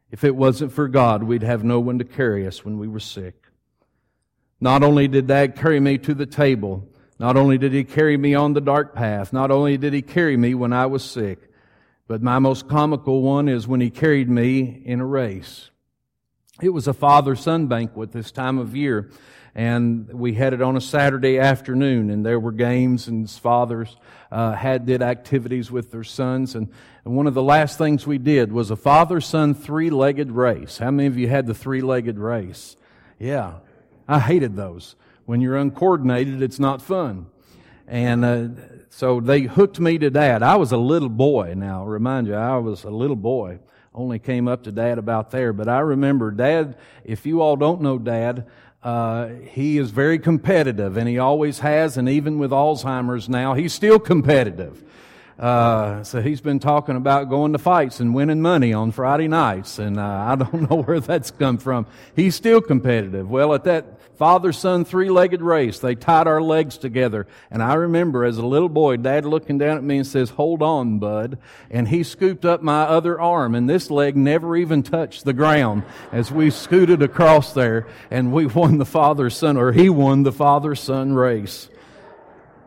If 0.10 0.24
it 0.24 0.34
wasn't 0.34 0.72
for 0.72 0.88
God, 0.88 1.24
we'd 1.24 1.44
have 1.44 1.66
no 1.66 1.82
one 1.82 2.00
to 2.00 2.06
carry 2.06 2.48
us 2.48 2.64
when 2.64 2.78
we 2.78 2.88
were 2.88 3.02
sick. 3.02 3.36
Not 4.62 4.82
only 4.82 5.10
did 5.10 5.28
Dad 5.28 5.58
carry 5.58 5.82
me 5.82 5.98
to 5.98 6.14
the 6.14 6.26
table, 6.26 6.88
not 7.20 7.36
only 7.36 7.58
did 7.58 7.74
He 7.74 7.84
carry 7.84 8.16
me 8.16 8.34
on 8.34 8.54
the 8.54 8.62
dark 8.62 8.96
path, 8.96 9.34
not 9.34 9.52
only 9.52 9.76
did 9.78 9.92
He 9.92 10.02
carry 10.02 10.38
me 10.38 10.56
when 10.56 10.72
I 10.72 10.86
was 10.86 11.04
sick, 11.04 11.52
but 12.08 12.24
my 12.24 12.40
most 12.40 12.70
comical 12.70 13.22
one 13.22 13.50
is 13.50 13.68
when 13.68 13.82
He 13.82 13.90
carried 13.90 14.30
me 14.30 14.84
in 14.86 15.02
a 15.02 15.06
race. 15.06 15.70
It 16.62 16.70
was 16.70 16.88
a 16.88 16.94
father-son 16.94 17.68
banquet 17.68 18.14
this 18.14 18.32
time 18.32 18.58
of 18.58 18.74
year, 18.74 19.12
and 19.56 20.12
we 20.12 20.34
had 20.34 20.54
it 20.54 20.62
on 20.62 20.76
a 20.76 20.82
Saturday 20.82 21.40
afternoon, 21.40 22.10
and 22.10 22.26
there 22.26 22.40
were 22.40 22.52
games, 22.52 23.08
and 23.08 23.30
fathers 23.30 23.96
uh, 24.32 24.52
had 24.52 24.86
did 24.86 25.02
activities 25.02 25.72
with 25.72 25.92
their 25.92 26.04
sons, 26.04 26.56
and, 26.56 26.68
and 27.06 27.16
one 27.16 27.26
of 27.26 27.34
the 27.34 27.42
last 27.42 27.78
things 27.78 28.06
we 28.06 28.18
did 28.18 28.52
was 28.52 28.70
a 28.70 28.76
father-son 28.76 29.54
three-legged 29.54 30.32
race. 30.32 30.78
How 30.78 30.92
many 30.92 31.08
of 31.08 31.18
you 31.18 31.30
had 31.30 31.48
the 31.48 31.54
three-legged 31.54 32.20
race? 32.20 32.76
Yeah, 33.18 33.54
I 34.08 34.20
hated 34.20 34.56
those. 34.56 34.96
When 35.26 35.40
you're 35.42 35.58
uncoordinated, 35.58 36.42
it's 36.42 36.60
not 36.60 36.82
fun. 36.82 37.28
And 37.88 38.26
uh, 38.26 38.48
so 38.90 39.20
they 39.20 39.42
hooked 39.42 39.80
me 39.80 39.98
to 40.00 40.10
dad. 40.10 40.44
I 40.44 40.56
was 40.56 40.72
a 40.72 40.78
little 40.78 41.10
boy. 41.10 41.54
Now, 41.56 41.86
remind 41.86 42.28
you, 42.28 42.36
I 42.36 42.58
was 42.58 42.84
a 42.84 42.90
little 42.90 43.16
boy. 43.16 43.60
Only 43.94 44.20
came 44.20 44.48
up 44.48 44.64
to 44.64 44.72
dad 44.72 44.98
about 44.98 45.32
there, 45.32 45.54
but 45.54 45.70
I 45.70 45.80
remember 45.80 46.32
dad. 46.32 46.78
If 47.06 47.26
you 47.26 47.42
all 47.42 47.56
don't 47.56 47.82
know 47.82 47.98
dad, 47.98 48.46
uh, 48.86 49.30
he 49.52 49.80
is 49.80 49.90
very 49.90 50.20
competitive, 50.20 50.96
and 50.96 51.10
he 51.10 51.18
always 51.18 51.58
has, 51.60 51.98
and 51.98 52.08
even 52.08 52.38
with 52.38 52.52
Alzheimer's 52.52 53.28
now, 53.28 53.56
he's 53.56 53.74
still 53.74 53.98
competitive. 53.98 54.84
Uh, 55.40 56.04
so 56.04 56.22
he's 56.22 56.40
been 56.40 56.60
talking 56.60 56.96
about 56.96 57.28
going 57.28 57.52
to 57.54 57.58
fights 57.58 58.00
and 58.00 58.14
winning 58.14 58.44
money 58.44 58.74
on 58.74 58.92
Friday 58.92 59.28
nights, 59.28 59.80
and 59.80 60.00
uh, 60.00 60.04
I 60.04 60.36
don't 60.36 60.70
know 60.70 60.84
where 60.84 61.00
that's 61.00 61.32
come 61.32 61.58
from. 61.58 61.88
He's 62.16 62.36
still 62.36 62.62
competitive. 62.62 63.28
Well, 63.28 63.56
at 63.56 63.64
that 63.64 64.05
father 64.18 64.52
son 64.52 64.86
three 64.86 65.10
legged 65.10 65.42
race. 65.42 65.80
They 65.80 65.96
tied 65.96 66.28
our 66.28 66.42
legs 66.42 66.78
together. 66.78 67.28
And 67.52 67.62
I 67.62 67.74
remember 67.76 68.26
as 68.26 68.38
a 68.38 68.46
little 68.46 68.70
boy, 68.70 68.98
dad 68.98 69.26
looking 69.26 69.58
down 69.58 69.78
at 69.78 69.84
me 69.84 69.98
and 69.98 70.08
says, 70.08 70.32
hold 70.32 70.62
on, 70.62 71.00
bud. 71.00 71.38
And 71.70 71.88
he 71.88 72.04
scooped 72.04 72.46
up 72.46 72.62
my 72.62 72.84
other 72.84 73.20
arm 73.20 73.56
and 73.56 73.70
this 73.70 73.92
leg 73.92 74.16
never 74.16 74.56
even 74.56 74.84
touched 74.84 75.26
the 75.26 75.34
ground 75.34 75.84
as 76.12 76.32
we 76.32 76.50
scooted 76.50 77.02
across 77.02 77.54
there 77.54 77.88
and 78.10 78.32
we 78.32 78.46
won 78.46 78.78
the 78.78 78.86
father 78.86 79.30
son, 79.30 79.58
or 79.58 79.72
he 79.72 79.90
won 79.90 80.24
the 80.24 80.32
father 80.32 80.76
son 80.76 81.14
race. 81.14 81.70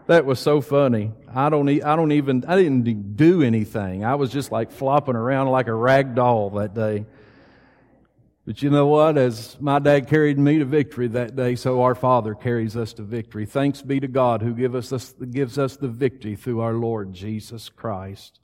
That 0.07 0.25
was 0.25 0.39
so 0.41 0.63
funny. 0.63 1.13
I 1.35 1.51
don't, 1.51 1.69
I 1.69 1.95
don't 1.95 2.13
even, 2.13 2.45
I 2.47 2.57
didn't 2.57 3.17
do 3.17 3.43
anything. 3.43 4.05
I 4.05 4.15
was 4.15 4.31
just 4.31 4.51
like 4.51 4.73
flopping 4.73 5.17
around 5.17 5.49
like 5.49 5.67
a 5.67 5.75
rag 5.75 6.15
doll 6.15 6.51
that 6.51 6.73
day. 6.75 7.05
But 8.49 8.63
you 8.63 8.71
know 8.71 8.87
what? 8.87 9.19
As 9.19 9.61
my 9.61 9.79
dad 9.79 10.09
carried 10.09 10.39
me 10.39 10.59
to 10.59 10.65
victory 10.65 11.07
that 11.09 11.37
day, 11.37 11.55
so 11.55 11.83
our 11.83 11.95
Father 11.95 12.35
carries 12.35 12.79
us 12.79 12.95
to 12.95 13.03
victory. 13.03 13.45
Thanks 13.45 13.83
be 13.83 14.01
to 14.01 14.09
God 14.09 14.41
who 14.41 14.55
give 14.55 14.75
us, 14.75 15.13
gives 15.13 15.59
us 15.59 15.77
the 15.77 15.87
victory 15.87 16.35
through 16.35 16.61
our 16.61 16.73
Lord 16.73 17.13
Jesus 17.13 17.69
Christ. 17.69 18.41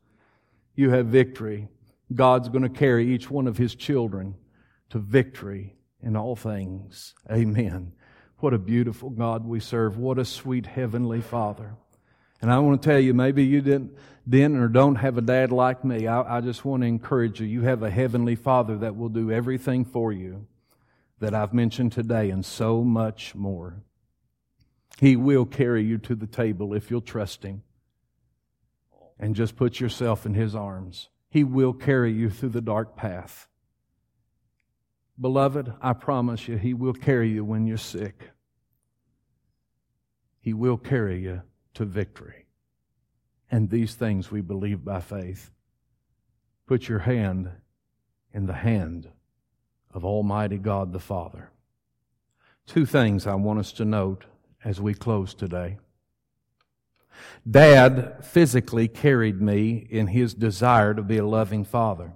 You 0.74 0.90
have 0.90 1.06
victory. 1.06 1.68
God's 2.14 2.50
going 2.50 2.64
to 2.64 2.68
carry 2.68 3.14
each 3.14 3.30
one 3.30 3.46
of 3.46 3.56
His 3.56 3.74
children 3.74 4.34
to 4.90 4.98
victory 4.98 5.74
in 6.02 6.16
all 6.16 6.36
things. 6.36 7.14
Amen. 7.32 7.92
What 8.40 8.52
a 8.52 8.58
beautiful 8.58 9.08
God 9.08 9.46
we 9.46 9.58
serve. 9.58 9.96
What 9.96 10.18
a 10.18 10.26
sweet 10.26 10.66
heavenly 10.66 11.22
Father. 11.22 11.76
And 12.44 12.52
I 12.52 12.58
want 12.58 12.82
to 12.82 12.86
tell 12.86 13.00
you, 13.00 13.14
maybe 13.14 13.42
you 13.42 13.62
didn't, 13.62 13.96
didn't 14.28 14.58
or 14.58 14.68
don't 14.68 14.96
have 14.96 15.16
a 15.16 15.22
dad 15.22 15.50
like 15.50 15.82
me. 15.82 16.06
I, 16.06 16.36
I 16.36 16.40
just 16.42 16.62
want 16.62 16.82
to 16.82 16.86
encourage 16.86 17.40
you. 17.40 17.46
You 17.46 17.62
have 17.62 17.82
a 17.82 17.88
heavenly 17.88 18.34
Father 18.34 18.76
that 18.76 18.96
will 18.96 19.08
do 19.08 19.32
everything 19.32 19.86
for 19.86 20.12
you 20.12 20.46
that 21.20 21.32
I've 21.32 21.54
mentioned 21.54 21.92
today 21.92 22.28
and 22.28 22.44
so 22.44 22.84
much 22.84 23.34
more. 23.34 23.82
He 25.00 25.16
will 25.16 25.46
carry 25.46 25.84
you 25.84 25.96
to 25.96 26.14
the 26.14 26.26
table 26.26 26.74
if 26.74 26.90
you'll 26.90 27.00
trust 27.00 27.44
Him 27.44 27.62
and 29.18 29.34
just 29.34 29.56
put 29.56 29.80
yourself 29.80 30.26
in 30.26 30.34
His 30.34 30.54
arms. 30.54 31.08
He 31.30 31.44
will 31.44 31.72
carry 31.72 32.12
you 32.12 32.28
through 32.28 32.50
the 32.50 32.60
dark 32.60 32.94
path. 32.94 33.48
Beloved, 35.18 35.72
I 35.80 35.94
promise 35.94 36.46
you, 36.46 36.58
He 36.58 36.74
will 36.74 36.92
carry 36.92 37.30
you 37.30 37.42
when 37.42 37.66
you're 37.66 37.78
sick. 37.78 38.32
He 40.42 40.52
will 40.52 40.76
carry 40.76 41.22
you 41.22 41.40
to 41.74 41.84
victory. 41.84 42.46
And 43.50 43.70
these 43.70 43.94
things 43.94 44.30
we 44.30 44.40
believe 44.40 44.84
by 44.84 45.00
faith. 45.00 45.50
Put 46.66 46.88
your 46.88 47.00
hand 47.00 47.50
in 48.32 48.46
the 48.46 48.54
hand 48.54 49.08
of 49.92 50.04
Almighty 50.04 50.58
God 50.58 50.92
the 50.92 50.98
Father. 50.98 51.50
Two 52.66 52.86
things 52.86 53.26
I 53.26 53.34
want 53.34 53.58
us 53.58 53.72
to 53.72 53.84
note 53.84 54.24
as 54.64 54.80
we 54.80 54.94
close 54.94 55.34
today. 55.34 55.78
Dad 57.48 58.24
physically 58.24 58.88
carried 58.88 59.40
me 59.40 59.86
in 59.90 60.08
his 60.08 60.34
desire 60.34 60.94
to 60.94 61.02
be 61.02 61.18
a 61.18 61.26
loving 61.26 61.64
father. 61.64 62.12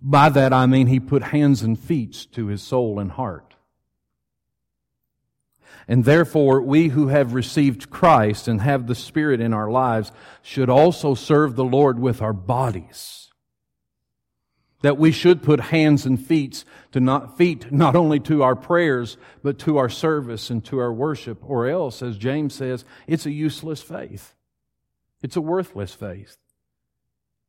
By 0.00 0.28
that 0.30 0.52
I 0.52 0.66
mean 0.66 0.86
he 0.86 1.00
put 1.00 1.24
hands 1.24 1.62
and 1.62 1.78
feet 1.78 2.28
to 2.32 2.46
his 2.46 2.62
soul 2.62 2.98
and 2.98 3.10
heart. 3.10 3.47
And 5.88 6.04
therefore, 6.04 6.60
we 6.60 6.88
who 6.88 7.08
have 7.08 7.32
received 7.32 7.88
Christ 7.88 8.46
and 8.46 8.60
have 8.60 8.86
the 8.86 8.94
Spirit 8.94 9.40
in 9.40 9.54
our 9.54 9.70
lives 9.70 10.12
should 10.42 10.68
also 10.68 11.14
serve 11.14 11.56
the 11.56 11.64
Lord 11.64 11.98
with 11.98 12.20
our 12.20 12.34
bodies. 12.34 13.30
That 14.82 14.98
we 14.98 15.10
should 15.10 15.42
put 15.42 15.60
hands 15.60 16.04
and 16.04 16.24
feet 16.24 16.64
to 16.92 17.00
not, 17.00 17.38
feet 17.38 17.72
not 17.72 17.96
only 17.96 18.20
to 18.20 18.42
our 18.42 18.54
prayers, 18.54 19.16
but 19.42 19.58
to 19.60 19.78
our 19.78 19.88
service 19.88 20.50
and 20.50 20.64
to 20.66 20.78
our 20.78 20.92
worship, 20.92 21.38
or 21.42 21.66
else, 21.66 22.02
as 22.02 22.18
James 22.18 22.54
says, 22.54 22.84
it's 23.06 23.26
a 23.26 23.32
useless 23.32 23.80
faith. 23.80 24.34
It's 25.22 25.36
a 25.36 25.40
worthless 25.40 25.94
faith. 25.94 26.36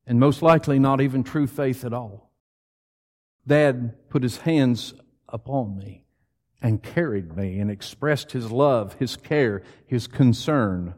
And 0.08 0.20
most 0.20 0.42
likely 0.42 0.80
not 0.80 1.02
even 1.02 1.24
true 1.24 1.46
faith 1.46 1.86
at 1.86 1.94
all. 1.94 2.32
Dad 3.46 4.10
put 4.10 4.24
his 4.24 4.38
hands 4.38 4.94
upon 5.28 5.78
me 5.78 6.06
and 6.62 6.84
carried 6.84 7.36
me 7.36 7.60
and 7.60 7.72
expressed 7.72 8.32
his 8.32 8.52
love, 8.52 8.94
his 8.96 9.16
care, 9.16 9.64
his 9.86 10.08
concern. 10.08 10.94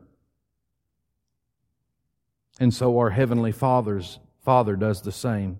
And 2.59 2.73
so 2.73 2.97
our 2.97 3.11
Heavenly 3.11 3.51
Father's 3.51 4.19
Father 4.43 4.75
does 4.75 5.01
the 5.01 5.11
same. 5.11 5.59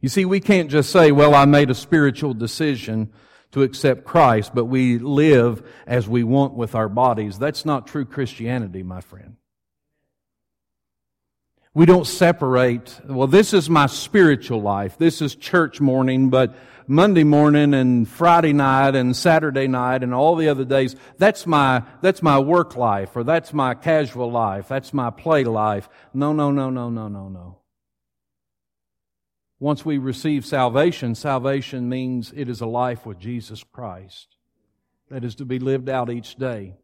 You 0.00 0.08
see, 0.08 0.24
we 0.24 0.40
can't 0.40 0.70
just 0.70 0.90
say, 0.90 1.12
well, 1.12 1.34
I 1.34 1.44
made 1.44 1.70
a 1.70 1.74
spiritual 1.74 2.34
decision 2.34 3.12
to 3.52 3.62
accept 3.62 4.04
Christ, 4.04 4.52
but 4.54 4.66
we 4.66 4.98
live 4.98 5.62
as 5.86 6.08
we 6.08 6.24
want 6.24 6.54
with 6.54 6.74
our 6.74 6.88
bodies. 6.88 7.38
That's 7.38 7.64
not 7.64 7.86
true 7.86 8.04
Christianity, 8.04 8.82
my 8.82 9.00
friend. 9.00 9.36
We 11.72 11.86
don't 11.86 12.06
separate, 12.06 13.00
well, 13.06 13.26
this 13.26 13.52
is 13.52 13.68
my 13.68 13.86
spiritual 13.86 14.62
life. 14.62 14.96
This 14.98 15.20
is 15.20 15.34
church 15.34 15.80
morning, 15.80 16.30
but 16.30 16.54
Monday 16.88 17.24
morning 17.24 17.74
and 17.74 18.08
Friday 18.08 18.52
night 18.52 18.94
and 18.94 19.16
Saturday 19.16 19.66
night 19.66 20.02
and 20.02 20.14
all 20.14 20.36
the 20.36 20.48
other 20.48 20.64
days, 20.64 20.94
that's 21.18 21.46
my, 21.46 21.82
that's 22.00 22.22
my 22.22 22.38
work 22.38 22.76
life 22.76 23.16
or 23.16 23.24
that's 23.24 23.52
my 23.52 23.74
casual 23.74 24.30
life. 24.30 24.68
That's 24.68 24.94
my 24.94 25.10
play 25.10 25.44
life. 25.44 25.88
No, 26.14 26.32
no, 26.32 26.50
no, 26.50 26.70
no, 26.70 26.88
no, 26.88 27.08
no, 27.08 27.28
no. 27.28 27.58
Once 29.58 29.84
we 29.84 29.98
receive 29.98 30.44
salvation, 30.44 31.14
salvation 31.14 31.88
means 31.88 32.32
it 32.36 32.48
is 32.48 32.60
a 32.60 32.66
life 32.66 33.06
with 33.06 33.18
Jesus 33.18 33.64
Christ 33.64 34.36
that 35.10 35.24
is 35.24 35.34
to 35.36 35.44
be 35.44 35.58
lived 35.58 35.88
out 35.88 36.10
each 36.10 36.36
day. 36.36 36.74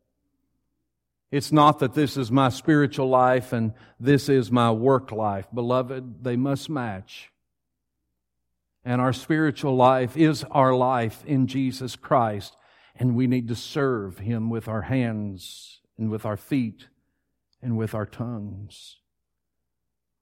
It's 1.31 1.51
not 1.53 1.79
that 1.79 1.95
this 1.95 2.17
is 2.17 2.31
my 2.31 2.51
spiritual 2.51 3.09
life 3.09 3.53
and 3.53 3.73
this 3.99 4.29
is 4.29 4.51
my 4.51 4.71
work 4.71 5.13
life. 5.13 5.47
Beloved, 5.53 6.23
they 6.23 6.37
must 6.37 6.69
match. 6.69 7.32
And 8.85 9.01
our 9.01 9.13
spiritual 9.13 9.77
life 9.77 10.17
is 10.17 10.45
our 10.51 10.75
life 10.75 11.25
in 11.25 11.47
Jesus 11.47 11.97
Christ. 11.97 12.57
And 12.97 13.15
we 13.15 13.27
need 13.27 13.49
to 13.49 13.55
serve 13.55 14.19
Him 14.19 14.51
with 14.51 14.69
our 14.69 14.83
hands 14.83 15.81
and 15.97 16.11
with 16.11 16.27
our 16.27 16.37
feet 16.37 16.89
and 17.63 17.77
with 17.77 17.95
our 17.95 18.07
tongues. 18.07 18.99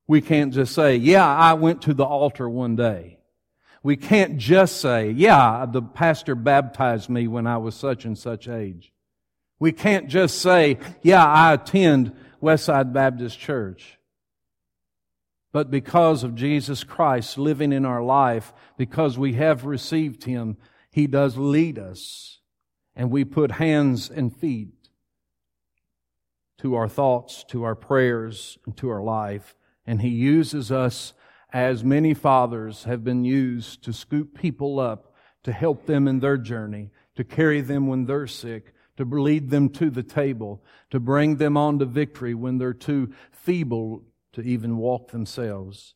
We 0.07 0.21
can't 0.21 0.53
just 0.53 0.75
say, 0.75 0.97
yeah, 0.97 1.27
I 1.27 1.55
went 1.55 1.83
to 1.83 1.95
the 1.95 2.05
altar 2.05 2.49
one 2.49 2.77
day. 2.77 3.19
We 3.83 3.97
can't 3.97 4.37
just 4.37 4.81
say, 4.81 5.11
yeah, 5.11 5.65
the 5.71 5.81
pastor 5.81 6.35
baptized 6.35 7.09
me 7.09 7.29
when 7.29 7.47
I 7.47 7.57
was 7.57 7.75
such 7.75 8.05
and 8.05 8.19
such 8.19 8.47
age. 8.47 8.93
We 9.59 9.73
can't 9.73 10.09
just 10.09 10.41
say, 10.41 10.79
yeah, 11.03 11.25
I 11.25 11.55
attend 11.55 12.15
Westside 12.43 12.93
Baptist 12.93 13.39
Church. 13.39 13.99
But 15.53 15.71
because 15.71 16.23
of 16.23 16.35
Jesus 16.35 16.85
Christ 16.85 17.37
living 17.37 17.73
in 17.73 17.85
our 17.85 18.03
life, 18.03 18.53
because 18.77 19.19
we 19.19 19.35
have 19.35 19.65
received 19.65 20.25
Him, 20.25 20.57
He 20.91 21.07
does 21.07 21.37
lead 21.37 21.79
us. 21.79 22.39
And 22.95 23.11
we 23.11 23.25
put 23.25 23.53
hands 23.53 24.11
and 24.11 24.35
feet 24.35 24.69
to 26.59 26.75
our 26.75 26.89
thoughts, 26.89 27.45
to 27.49 27.65
our 27.65 27.75
prayers, 27.75 28.59
and 28.67 28.77
to 28.77 28.91
our 28.91 29.03
life. 29.03 29.57
And 29.87 30.01
He 30.03 30.11
uses 30.11 30.71
us 30.71 31.15
as 31.53 31.83
many 31.83 32.15
fathers 32.15 32.85
have 32.85 33.03
been 33.03 33.25
used 33.25 33.83
to 33.85 33.93
scoop 33.93 34.39
people 34.39 34.79
up, 34.79 35.15
to 35.43 35.53
help 35.53 35.87
them 35.87 36.07
in 36.07 36.21
their 36.21 36.37
journey, 36.37 36.91
to 37.17 37.25
carry 37.25 37.61
them 37.61 37.89
when 37.89 38.05
they're 38.05 38.27
sick, 38.27 38.73
to 38.99 39.05
lead 39.05 39.51
them 39.51 39.69
to 39.71 39.91
the 39.91 40.03
table, 40.03 40.63
to 40.91 41.01
bring 41.01 41.37
them 41.37 41.57
on 41.57 41.79
to 41.79 41.87
victory 41.87 42.35
when 42.35 42.59
they're 42.59 42.73
too 42.73 43.13
feeble 43.33 44.05
to 44.33 44.43
even 44.43 44.77
walk 44.77 45.11
themselves. 45.11 45.95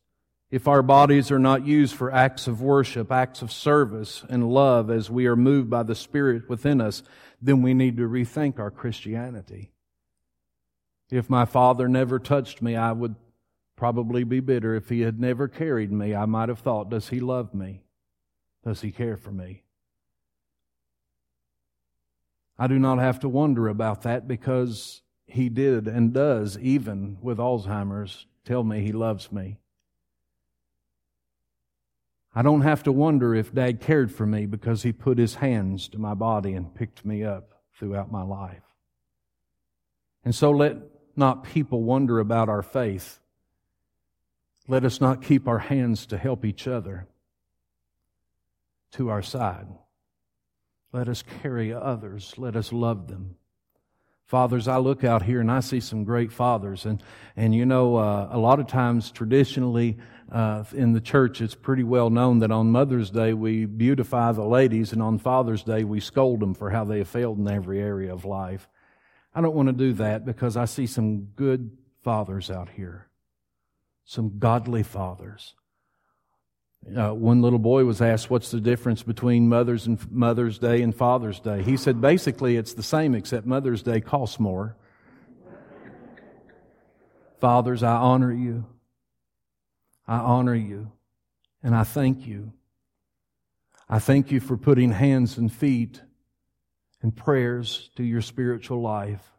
If 0.51 0.67
our 0.67 0.81
bodies 0.81 1.31
are 1.31 1.39
not 1.39 1.65
used 1.65 1.95
for 1.95 2.13
acts 2.13 2.47
of 2.47 2.61
worship, 2.61 3.11
acts 3.11 3.41
of 3.41 3.51
service 3.51 4.23
and 4.29 4.49
love 4.49 4.89
as 4.89 5.09
we 5.09 5.25
are 5.25 5.35
moved 5.35 5.69
by 5.69 5.83
the 5.83 5.95
Spirit 5.95 6.47
within 6.47 6.79
us, 6.79 7.03
then 7.41 7.61
we 7.61 7.73
need 7.73 7.97
to 7.97 8.07
rethink 8.07 8.59
our 8.59 8.71
Christianity. 8.71 9.71
If 11.09 11.29
my 11.29 11.45
father 11.45 11.87
never 11.87 12.19
touched 12.19 12.61
me, 12.61 12.75
I 12.75 12.91
would 12.91 13.15
probably 13.75 14.23
be 14.23 14.39
bitter. 14.39 14.75
If 14.75 14.89
he 14.89 15.01
had 15.01 15.19
never 15.19 15.47
carried 15.47 15.91
me, 15.91 16.15
I 16.15 16.25
might 16.25 16.49
have 16.49 16.59
thought, 16.59 16.89
does 16.89 17.09
he 17.09 17.19
love 17.19 17.53
me? 17.53 17.81
Does 18.63 18.81
he 18.81 18.91
care 18.91 19.17
for 19.17 19.31
me? 19.31 19.63
I 22.57 22.67
do 22.67 22.79
not 22.79 22.99
have 22.99 23.19
to 23.19 23.29
wonder 23.29 23.67
about 23.67 24.03
that 24.03 24.27
because 24.27 25.01
he 25.35 25.49
did 25.49 25.87
and 25.87 26.13
does, 26.13 26.57
even 26.57 27.17
with 27.21 27.37
Alzheimer's, 27.37 28.25
tell 28.45 28.63
me 28.63 28.81
he 28.81 28.91
loves 28.91 29.31
me. 29.31 29.57
I 32.33 32.41
don't 32.41 32.61
have 32.61 32.83
to 32.83 32.91
wonder 32.91 33.35
if 33.35 33.53
Dad 33.53 33.81
cared 33.81 34.13
for 34.13 34.25
me 34.25 34.45
because 34.45 34.83
he 34.83 34.91
put 34.91 35.17
his 35.17 35.35
hands 35.35 35.87
to 35.89 35.99
my 35.99 36.13
body 36.13 36.53
and 36.53 36.73
picked 36.73 37.05
me 37.05 37.23
up 37.23 37.61
throughout 37.77 38.11
my 38.11 38.23
life. 38.23 38.63
And 40.23 40.33
so 40.33 40.51
let 40.51 40.77
not 41.15 41.43
people 41.43 41.83
wonder 41.83 42.19
about 42.19 42.49
our 42.49 42.61
faith. 42.61 43.19
Let 44.67 44.83
us 44.83 44.99
not 44.99 45.21
keep 45.21 45.47
our 45.47 45.59
hands 45.59 46.07
to 46.07 46.17
help 46.17 46.43
each 46.43 46.67
other 46.67 47.07
to 48.93 49.09
our 49.09 49.21
side. 49.21 49.67
Let 50.91 51.07
us 51.07 51.23
carry 51.41 51.73
others. 51.73 52.33
Let 52.37 52.55
us 52.55 52.73
love 52.73 53.07
them. 53.07 53.35
Fathers, 54.25 54.67
I 54.67 54.77
look 54.77 55.03
out 55.03 55.21
here 55.21 55.39
and 55.39 55.51
I 55.51 55.59
see 55.59 55.79
some 55.79 56.03
great 56.03 56.31
fathers. 56.31 56.85
And, 56.85 57.01
and 57.35 57.53
you 57.53 57.65
know, 57.65 57.97
uh, 57.97 58.29
a 58.31 58.39
lot 58.39 58.59
of 58.59 58.65
times 58.65 59.11
traditionally 59.11 59.97
uh, 60.31 60.63
in 60.73 60.93
the 60.93 61.01
church, 61.01 61.41
it's 61.41 61.53
pretty 61.53 61.83
well 61.83 62.09
known 62.09 62.39
that 62.39 62.51
on 62.51 62.71
Mother's 62.71 63.11
Day 63.11 63.33
we 63.33 63.65
beautify 63.65 64.31
the 64.31 64.43
ladies 64.43 64.93
and 64.93 65.01
on 65.01 65.19
Father's 65.19 65.61
Day 65.61 65.83
we 65.83 65.99
scold 65.99 66.39
them 66.39 66.55
for 66.55 66.71
how 66.71 66.83
they 66.83 66.97
have 66.97 67.07
failed 67.07 67.37
in 67.37 67.47
every 67.47 67.79
area 67.79 68.11
of 68.11 68.25
life. 68.25 68.67
I 69.35 69.41
don't 69.41 69.55
want 69.55 69.67
to 69.67 69.73
do 69.73 69.93
that 69.93 70.25
because 70.25 70.57
I 70.57 70.65
see 70.65 70.87
some 70.87 71.25
good 71.35 71.77
fathers 72.01 72.49
out 72.49 72.69
here. 72.69 73.09
Some 74.05 74.39
godly 74.39 74.81
fathers. 74.81 75.53
Uh, 76.85 77.11
one 77.11 77.41
little 77.41 77.59
boy 77.59 77.83
was 77.83 77.99
asked, 77.99 78.29
"What's 78.29 78.51
the 78.51 78.61
difference 78.61 79.01
between 79.01 79.49
Mother's 79.49 79.87
and 79.87 80.11
Mother's 80.11 80.59
Day 80.59 80.83
and 80.83 80.93
Father's 80.93 81.39
Day?" 81.39 81.63
He 81.63 81.77
said, 81.77 81.99
"Basically, 81.99 82.57
it's 82.57 82.73
the 82.73 82.83
same, 82.83 83.15
except 83.15 83.47
Mother's 83.47 83.81
Day 83.81 84.01
costs 84.01 84.39
more." 84.39 84.75
Fathers, 87.39 87.81
I 87.81 87.95
honor 87.95 88.31
you. 88.31 88.65
I 90.07 90.17
honor 90.17 90.53
you, 90.53 90.91
and 91.63 91.75
I 91.75 91.83
thank 91.83 92.27
you. 92.27 92.53
I 93.89 93.97
thank 93.97 94.31
you 94.31 94.39
for 94.39 94.55
putting 94.55 94.91
hands 94.91 95.37
and 95.37 95.51
feet 95.51 96.01
and 97.01 97.15
prayers 97.15 97.89
to 97.95 98.03
your 98.03 98.21
spiritual 98.21 98.81
life. 98.81 99.31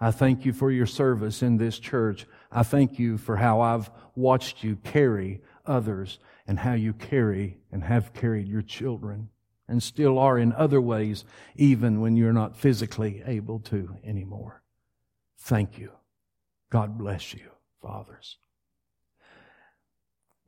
I 0.00 0.10
thank 0.12 0.44
you 0.44 0.52
for 0.52 0.70
your 0.70 0.86
service 0.86 1.42
in 1.42 1.56
this 1.56 1.78
church. 1.78 2.26
I 2.52 2.62
thank 2.62 2.98
you 2.98 3.16
for 3.18 3.36
how 3.36 3.60
I've 3.60 3.90
watched 4.14 4.62
you 4.62 4.76
carry 4.76 5.40
others 5.66 6.18
and 6.46 6.60
how 6.60 6.74
you 6.74 6.92
carry 6.92 7.58
and 7.72 7.84
have 7.84 8.12
carried 8.12 8.48
your 8.48 8.62
children 8.62 9.28
and 9.68 9.82
still 9.82 10.18
are 10.18 10.38
in 10.38 10.52
other 10.52 10.80
ways, 10.80 11.24
even 11.56 12.00
when 12.00 12.16
you're 12.16 12.32
not 12.32 12.56
physically 12.56 13.22
able 13.26 13.58
to 13.58 13.96
anymore. 14.04 14.62
Thank 15.38 15.78
you. 15.78 15.90
God 16.70 16.96
bless 16.98 17.34
you, 17.34 17.50
fathers. 17.82 18.38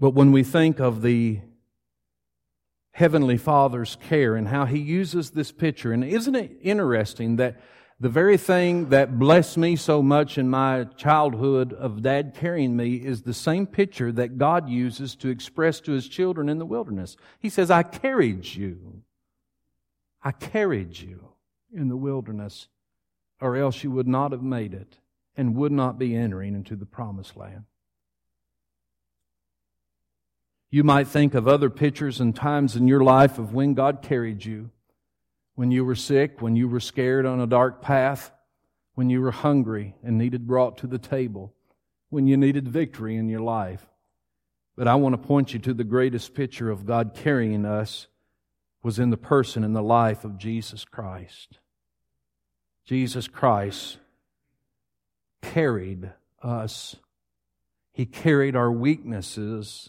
But 0.01 0.11
when 0.11 0.31
we 0.33 0.45
think 0.45 0.79
of 0.79 1.03
the 1.03 1.41
Heavenly 2.93 3.37
Father's 3.37 3.97
care 4.09 4.37
and 4.37 4.49
how 4.49 4.65
He 4.65 4.79
uses 4.79 5.31
this 5.31 5.53
picture, 5.53 5.93
and 5.93 6.05
isn't 6.05 6.35
it 6.35 6.53
interesting 6.63 7.37
that 7.37 7.61
the 8.01 8.09
very 8.09 8.37
thing 8.37 8.91
that 8.91 9.19
blessed 9.19 9.57
me 9.57 9.75
so 9.75 10.03
much 10.03 10.39
in 10.39 10.49
my 10.49 10.85
childhood 10.97 11.73
of 11.73 12.03
dad 12.03 12.33
carrying 12.39 12.77
me 12.77 12.95
is 12.95 13.23
the 13.23 13.35
same 13.35 13.67
picture 13.67 14.13
that 14.13 14.39
God 14.39 14.69
uses 14.69 15.17
to 15.17 15.29
express 15.29 15.81
to 15.81 15.93
his 15.93 16.07
children 16.07 16.49
in 16.49 16.59
the 16.59 16.67
wilderness. 16.67 17.17
He 17.41 17.49
says, 17.49 17.73
I 17.73 17.83
carried 17.83 18.47
you. 18.47 19.03
I 20.23 20.31
carried 20.31 20.99
you 20.99 21.29
in 21.73 21.89
the 21.89 21.97
wilderness, 21.97 22.69
or 23.41 23.57
else 23.57 23.83
you 23.83 23.91
would 23.91 24.09
not 24.09 24.31
have 24.31 24.43
made 24.43 24.75
it 24.75 24.99
and 25.37 25.57
would 25.57 25.73
not 25.73 25.99
be 25.99 26.15
entering 26.15 26.55
into 26.55 26.77
the 26.77 26.87
promised 26.87 27.37
land. 27.37 27.65
You 30.71 30.85
might 30.85 31.09
think 31.09 31.35
of 31.35 31.49
other 31.49 31.71
pictures 31.71 32.21
and 32.21 32.35
times 32.35 32.77
in 32.77 32.87
your 32.87 33.03
life 33.03 33.39
of 33.39 33.55
when 33.55 33.75
God 33.75 34.03
carried 34.03 34.45
you 34.45 34.71
when 35.59 35.73
you 35.73 35.85
were 35.85 35.97
sick, 35.97 36.41
when 36.41 36.55
you 36.55 36.69
were 36.69 36.79
scared 36.79 37.27
on 37.27 37.41
a 37.41 37.47
dark 37.47 37.83
path, 37.83 38.31
when 38.95 39.11
you 39.11 39.21
were 39.21 39.33
hungry 39.33 39.93
and 40.05 40.17
needed 40.17 40.47
brought 40.47 40.79
to 40.79 40.87
the 40.87 41.01
table, 41.01 41.53
when 42.11 42.29
you 42.29 42.37
needed 42.37 42.69
victory 42.69 43.17
in 43.17 43.29
your 43.29 43.41
life. 43.41 43.85
But 44.77 44.87
I 44.87 44.95
want 44.95 45.15
to 45.15 45.27
point 45.27 45.53
you 45.53 45.59
to 45.59 45.75
the 45.75 45.83
greatest 45.83 46.33
picture 46.33 46.71
of 46.71 46.87
God 46.87 47.11
carrying 47.13 47.65
us 47.65 48.07
was 48.85 49.01
in 49.01 49.11
the 49.11 49.17
person 49.17 49.65
and 49.65 49.75
the 49.75 49.83
life 49.83 50.25
of 50.25 50.39
Jesus 50.39 50.85
Christ. 50.85 51.59
Jesus 52.85 53.27
Christ 53.27 53.99
carried 55.43 56.13
us. 56.41 56.95
He 57.93 58.07
carried 58.07 58.55
our 58.55 58.71
weaknesses. 58.71 59.89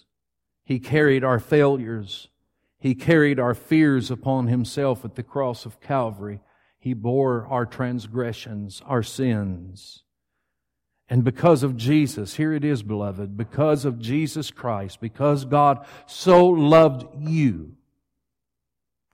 He 0.63 0.79
carried 0.79 1.23
our 1.23 1.39
failures. 1.39 2.27
He 2.79 2.95
carried 2.95 3.39
our 3.39 3.53
fears 3.53 4.09
upon 4.09 4.47
himself 4.47 5.03
at 5.03 5.15
the 5.15 5.23
cross 5.23 5.65
of 5.65 5.81
Calvary. 5.81 6.39
He 6.79 6.93
bore 6.93 7.45
our 7.47 7.65
transgressions, 7.65 8.81
our 8.85 9.03
sins. 9.03 10.03
And 11.09 11.23
because 11.23 11.63
of 11.63 11.75
Jesus, 11.75 12.35
here 12.35 12.53
it 12.53 12.63
is, 12.63 12.83
beloved, 12.83 13.35
because 13.35 13.83
of 13.83 13.99
Jesus 13.99 14.51
Christ, 14.51 15.01
because 15.01 15.43
God 15.43 15.85
so 16.05 16.45
loved 16.45 17.07
you 17.19 17.75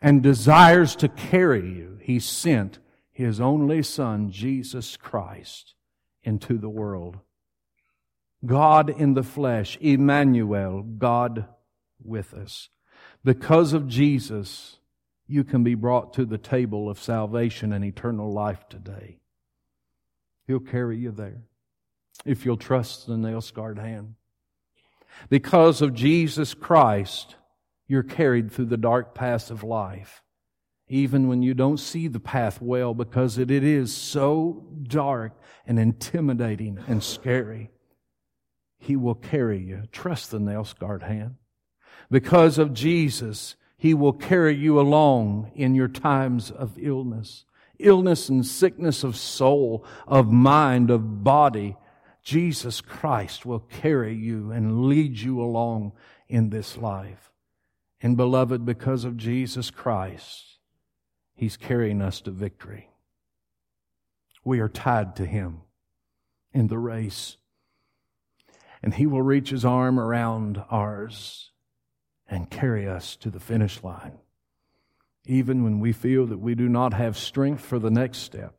and 0.02 0.22
desires 0.22 0.96
to 0.98 1.08
carry 1.08 1.62
you, 1.62 1.98
He 2.02 2.20
sent 2.20 2.80
His 3.12 3.40
only 3.40 3.82
Son, 3.82 4.30
Jesus 4.30 4.98
Christ, 4.98 5.74
into 6.22 6.58
the 6.58 6.70
world. 6.70 7.18
God 8.46 8.90
in 8.90 9.16
the 9.16 9.24
flesh, 9.24 9.78
Emmanuel, 9.82 10.84
God 10.84 11.48
with 12.04 12.34
us. 12.34 12.70
Because 13.26 13.74
of 13.74 13.88
Jesus, 13.88 14.78
you 15.28 15.44
can 15.44 15.64
be 15.64 15.74
brought 15.74 16.14
to 16.14 16.26
the 16.26 16.38
table 16.38 16.88
of 16.88 17.00
salvation 17.00 17.74
and 17.74 17.84
eternal 17.84 18.32
life 18.32 18.70
today. 18.70 19.18
He'll 20.46 20.60
carry 20.60 21.00
you 21.00 21.10
there 21.10 21.42
if 22.24 22.46
you'll 22.46 22.56
trust 22.56 23.08
the 23.08 23.18
nail 23.18 23.42
scarred 23.42 23.80
hand. 23.80 24.14
Because 25.28 25.82
of 25.82 25.96
Jesus 25.96 26.54
Christ, 26.54 27.36
you're 27.88 28.04
carried 28.04 28.52
through 28.52 28.66
the 28.66 28.78
dark 28.78 29.16
paths 29.16 29.50
of 29.50 29.64
life, 29.64 30.22
even 30.88 31.28
when 31.28 31.42
you 31.42 31.56
don't 31.56 31.80
see 31.80 32.08
the 32.08 32.20
path 32.20 32.62
well, 32.62 32.94
because 32.94 33.40
it, 33.40 33.50
it 33.50 33.64
is 33.64 33.92
so 33.92 34.68
dark 34.84 35.34
and 35.66 35.80
intimidating 35.80 36.78
and 36.88 37.02
scary. 37.02 37.72
He 38.78 38.96
will 38.96 39.16
carry 39.16 39.60
you. 39.60 39.84
Trust 39.92 40.30
the 40.30 40.40
nail 40.40 40.64
scarred 40.64 41.02
hand. 41.02 41.38
Because 42.10 42.58
of 42.58 42.74
Jesus, 42.74 43.56
He 43.78 43.94
will 43.94 44.14
carry 44.14 44.56
you 44.56 44.80
along 44.80 45.52
in 45.56 45.76
your 45.76 45.88
times 45.88 46.52
of 46.52 46.78
illness. 46.78 47.46
Illness 47.80 48.30
and 48.30 48.46
sickness 48.46 49.04
of 49.04 49.18
soul, 49.18 49.86
of 50.08 50.32
mind, 50.32 50.90
of 50.90 51.24
body. 51.24 51.76
Jesus 52.24 52.82
Christ 52.82 53.46
will 53.46 53.60
carry 53.60 54.16
you 54.16 54.52
and 54.52 54.86
lead 54.86 55.20
you 55.20 55.42
along 55.42 55.94
in 56.28 56.50
this 56.50 56.78
life. 56.78 57.32
And 58.02 58.16
beloved, 58.18 58.66
because 58.66 59.04
of 59.04 59.18
Jesus 59.18 59.72
Christ, 59.72 60.60
He's 61.34 61.58
carrying 61.58 62.02
us 62.02 62.22
to 62.22 62.32
victory. 62.32 62.90
We 64.44 64.60
are 64.60 64.70
tied 64.70 65.16
to 65.18 65.26
Him 65.26 65.62
in 66.54 66.68
the 66.68 66.78
race. 66.78 67.38
And 68.82 68.94
He 68.94 69.06
will 69.06 69.22
reach 69.22 69.50
His 69.50 69.66
arm 69.66 70.00
around 70.00 70.64
ours 70.70 71.52
and 72.30 72.50
carry 72.50 72.88
us 72.88 73.16
to 73.18 73.30
the 73.30 73.40
finish 73.40 73.84
line. 73.84 74.18
Even 75.26 75.64
when 75.64 75.80
we 75.80 75.92
feel 75.92 76.26
that 76.28 76.40
we 76.40 76.56
do 76.56 76.70
not 76.70 76.94
have 76.94 77.18
strength 77.18 77.64
for 77.64 77.80
the 77.80 77.92
next 77.92 78.20
step, 78.20 78.56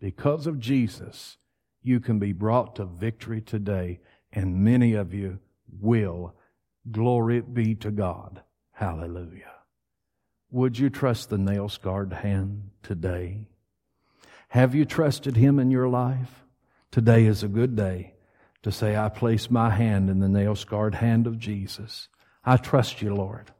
because 0.00 0.46
of 0.46 0.58
Jesus, 0.58 1.36
you 1.82 2.00
can 2.00 2.18
be 2.18 2.32
brought 2.32 2.76
to 2.76 2.84
victory 2.84 3.40
today, 3.40 4.00
and 4.32 4.64
many 4.64 4.94
of 4.94 5.14
you 5.14 5.38
will. 5.80 6.34
Glory 6.90 7.40
be 7.40 7.74
to 7.76 7.90
God. 7.90 8.42
Hallelujah. 8.72 9.52
Would 10.50 10.78
you 10.78 10.88
trust 10.88 11.28
the 11.28 11.38
nail 11.38 11.68
scarred 11.68 12.12
hand 12.12 12.70
today? 12.82 13.46
Have 14.48 14.74
you 14.74 14.84
trusted 14.84 15.36
Him 15.36 15.58
in 15.58 15.70
your 15.70 15.88
life? 15.88 16.44
Today 16.90 17.26
is 17.26 17.42
a 17.42 17.48
good 17.48 17.76
day 17.76 18.14
to 18.62 18.72
say, 18.72 18.96
I 18.96 19.08
place 19.08 19.50
my 19.50 19.70
hand 19.70 20.08
in 20.08 20.20
the 20.20 20.28
nail 20.28 20.54
scarred 20.54 20.94
hand 20.96 21.26
of 21.26 21.38
Jesus. 21.38 22.08
I 22.44 22.56
trust 22.56 23.02
you, 23.02 23.14
Lord. 23.14 23.50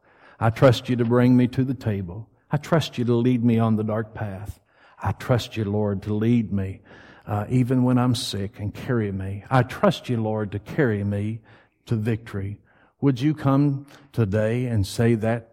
I 0.41 0.51
trust 0.51 0.89
you 0.89 0.97
to 0.97 1.05
bring 1.05 1.37
me 1.37 1.49
to 1.49 1.65
the 1.65 1.75
table. 1.75 2.29
I 2.51 2.57
trust 2.57 2.97
you 2.99 3.05
to 3.05 3.15
lead 3.15 3.45
me 3.45 3.59
on 3.59 3.77
the 3.77 3.85
dark 3.85 4.15
path. 4.15 4.61
I 5.03 5.13
trust 5.13 5.57
you, 5.57 5.65
Lord, 5.65 6.03
to 6.03 6.15
lead 6.15 6.53
me 6.53 6.81
uh, 7.27 7.45
even 7.51 7.85
when 7.85 7.99
I'm 7.99 8.15
sick 8.15 8.59
and 8.59 8.75
carry 8.75 9.13
me. 9.13 9.45
I 9.51 9.63
trust 9.63 10.09
you, 10.09 10.21
Lord, 10.21 10.53
to 10.53 10.59
carry 10.59 11.05
me 11.05 11.41
to 11.87 11.95
victory. 11.95 12.59
Would 13.01 13.21
you 13.21 13.35
come 13.35 13.87
today 14.13 14.67
and 14.67 14.87
say 14.87 15.15
that 15.17 15.53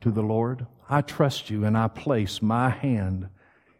to 0.00 0.10
the 0.10 0.22
Lord? 0.22 0.66
I 0.88 1.02
trust 1.02 1.50
you 1.50 1.64
and 1.64 1.76
I 1.76 1.88
place 1.88 2.40
my 2.40 2.70
hand 2.70 3.28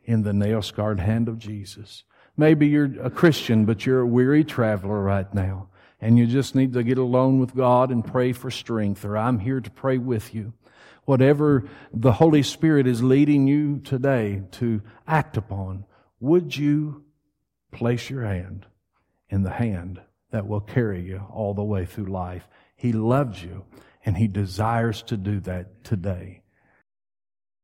in 0.05 0.23
the 0.23 0.33
nail 0.33 0.63
scarred 0.63 1.01
hand 1.01 1.29
of 1.29 1.39
Jesus. 1.39 2.05
Maybe 2.37 2.69
you're 2.69 3.01
a 3.03 3.11
Christian, 3.11 3.65
but 3.65 3.87
you're 3.87 4.01
a 4.01 4.07
weary 4.07 4.45
traveler 4.45 5.01
right 5.01 5.33
now 5.35 5.69
and 6.03 6.19
you 6.19 6.27
just 6.27 6.57
need 6.57 6.73
to 6.73 6.83
get 6.83 6.99
alone 6.99 7.39
with 7.39 7.55
God 7.55 7.93
and 7.93 8.05
pray 8.05 8.33
for 8.33 8.51
strength, 8.51 9.05
or 9.05 9.17
I'm 9.17 9.39
here 9.39 9.61
to 9.61 9.71
pray 9.71 9.99
with 9.99 10.35
you. 10.35 10.53
Whatever 11.05 11.69
the 11.93 12.13
Holy 12.13 12.43
Spirit 12.43 12.89
is 12.89 13.03
leading 13.03 13.47
you 13.47 13.79
today 13.79 14.43
to 14.53 14.83
act 15.07 15.37
upon, 15.37 15.85
would 16.19 16.57
you 16.57 17.05
place 17.71 18.11
your 18.11 18.25
hand 18.25 18.67
in 19.29 19.43
the 19.43 19.51
hand 19.51 20.01
that 20.33 20.47
will 20.47 20.61
carry 20.61 21.03
you 21.03 21.23
all 21.33 21.55
the 21.55 21.63
way 21.63 21.87
through 21.87 22.07
life? 22.07 22.49
He 22.75 22.93
loves 22.93 23.43
you 23.43 23.65
and 24.05 24.17
He 24.17 24.27
desires 24.27 25.03
to 25.03 25.17
do 25.17 25.39
that 25.41 25.85
today. 25.85 26.42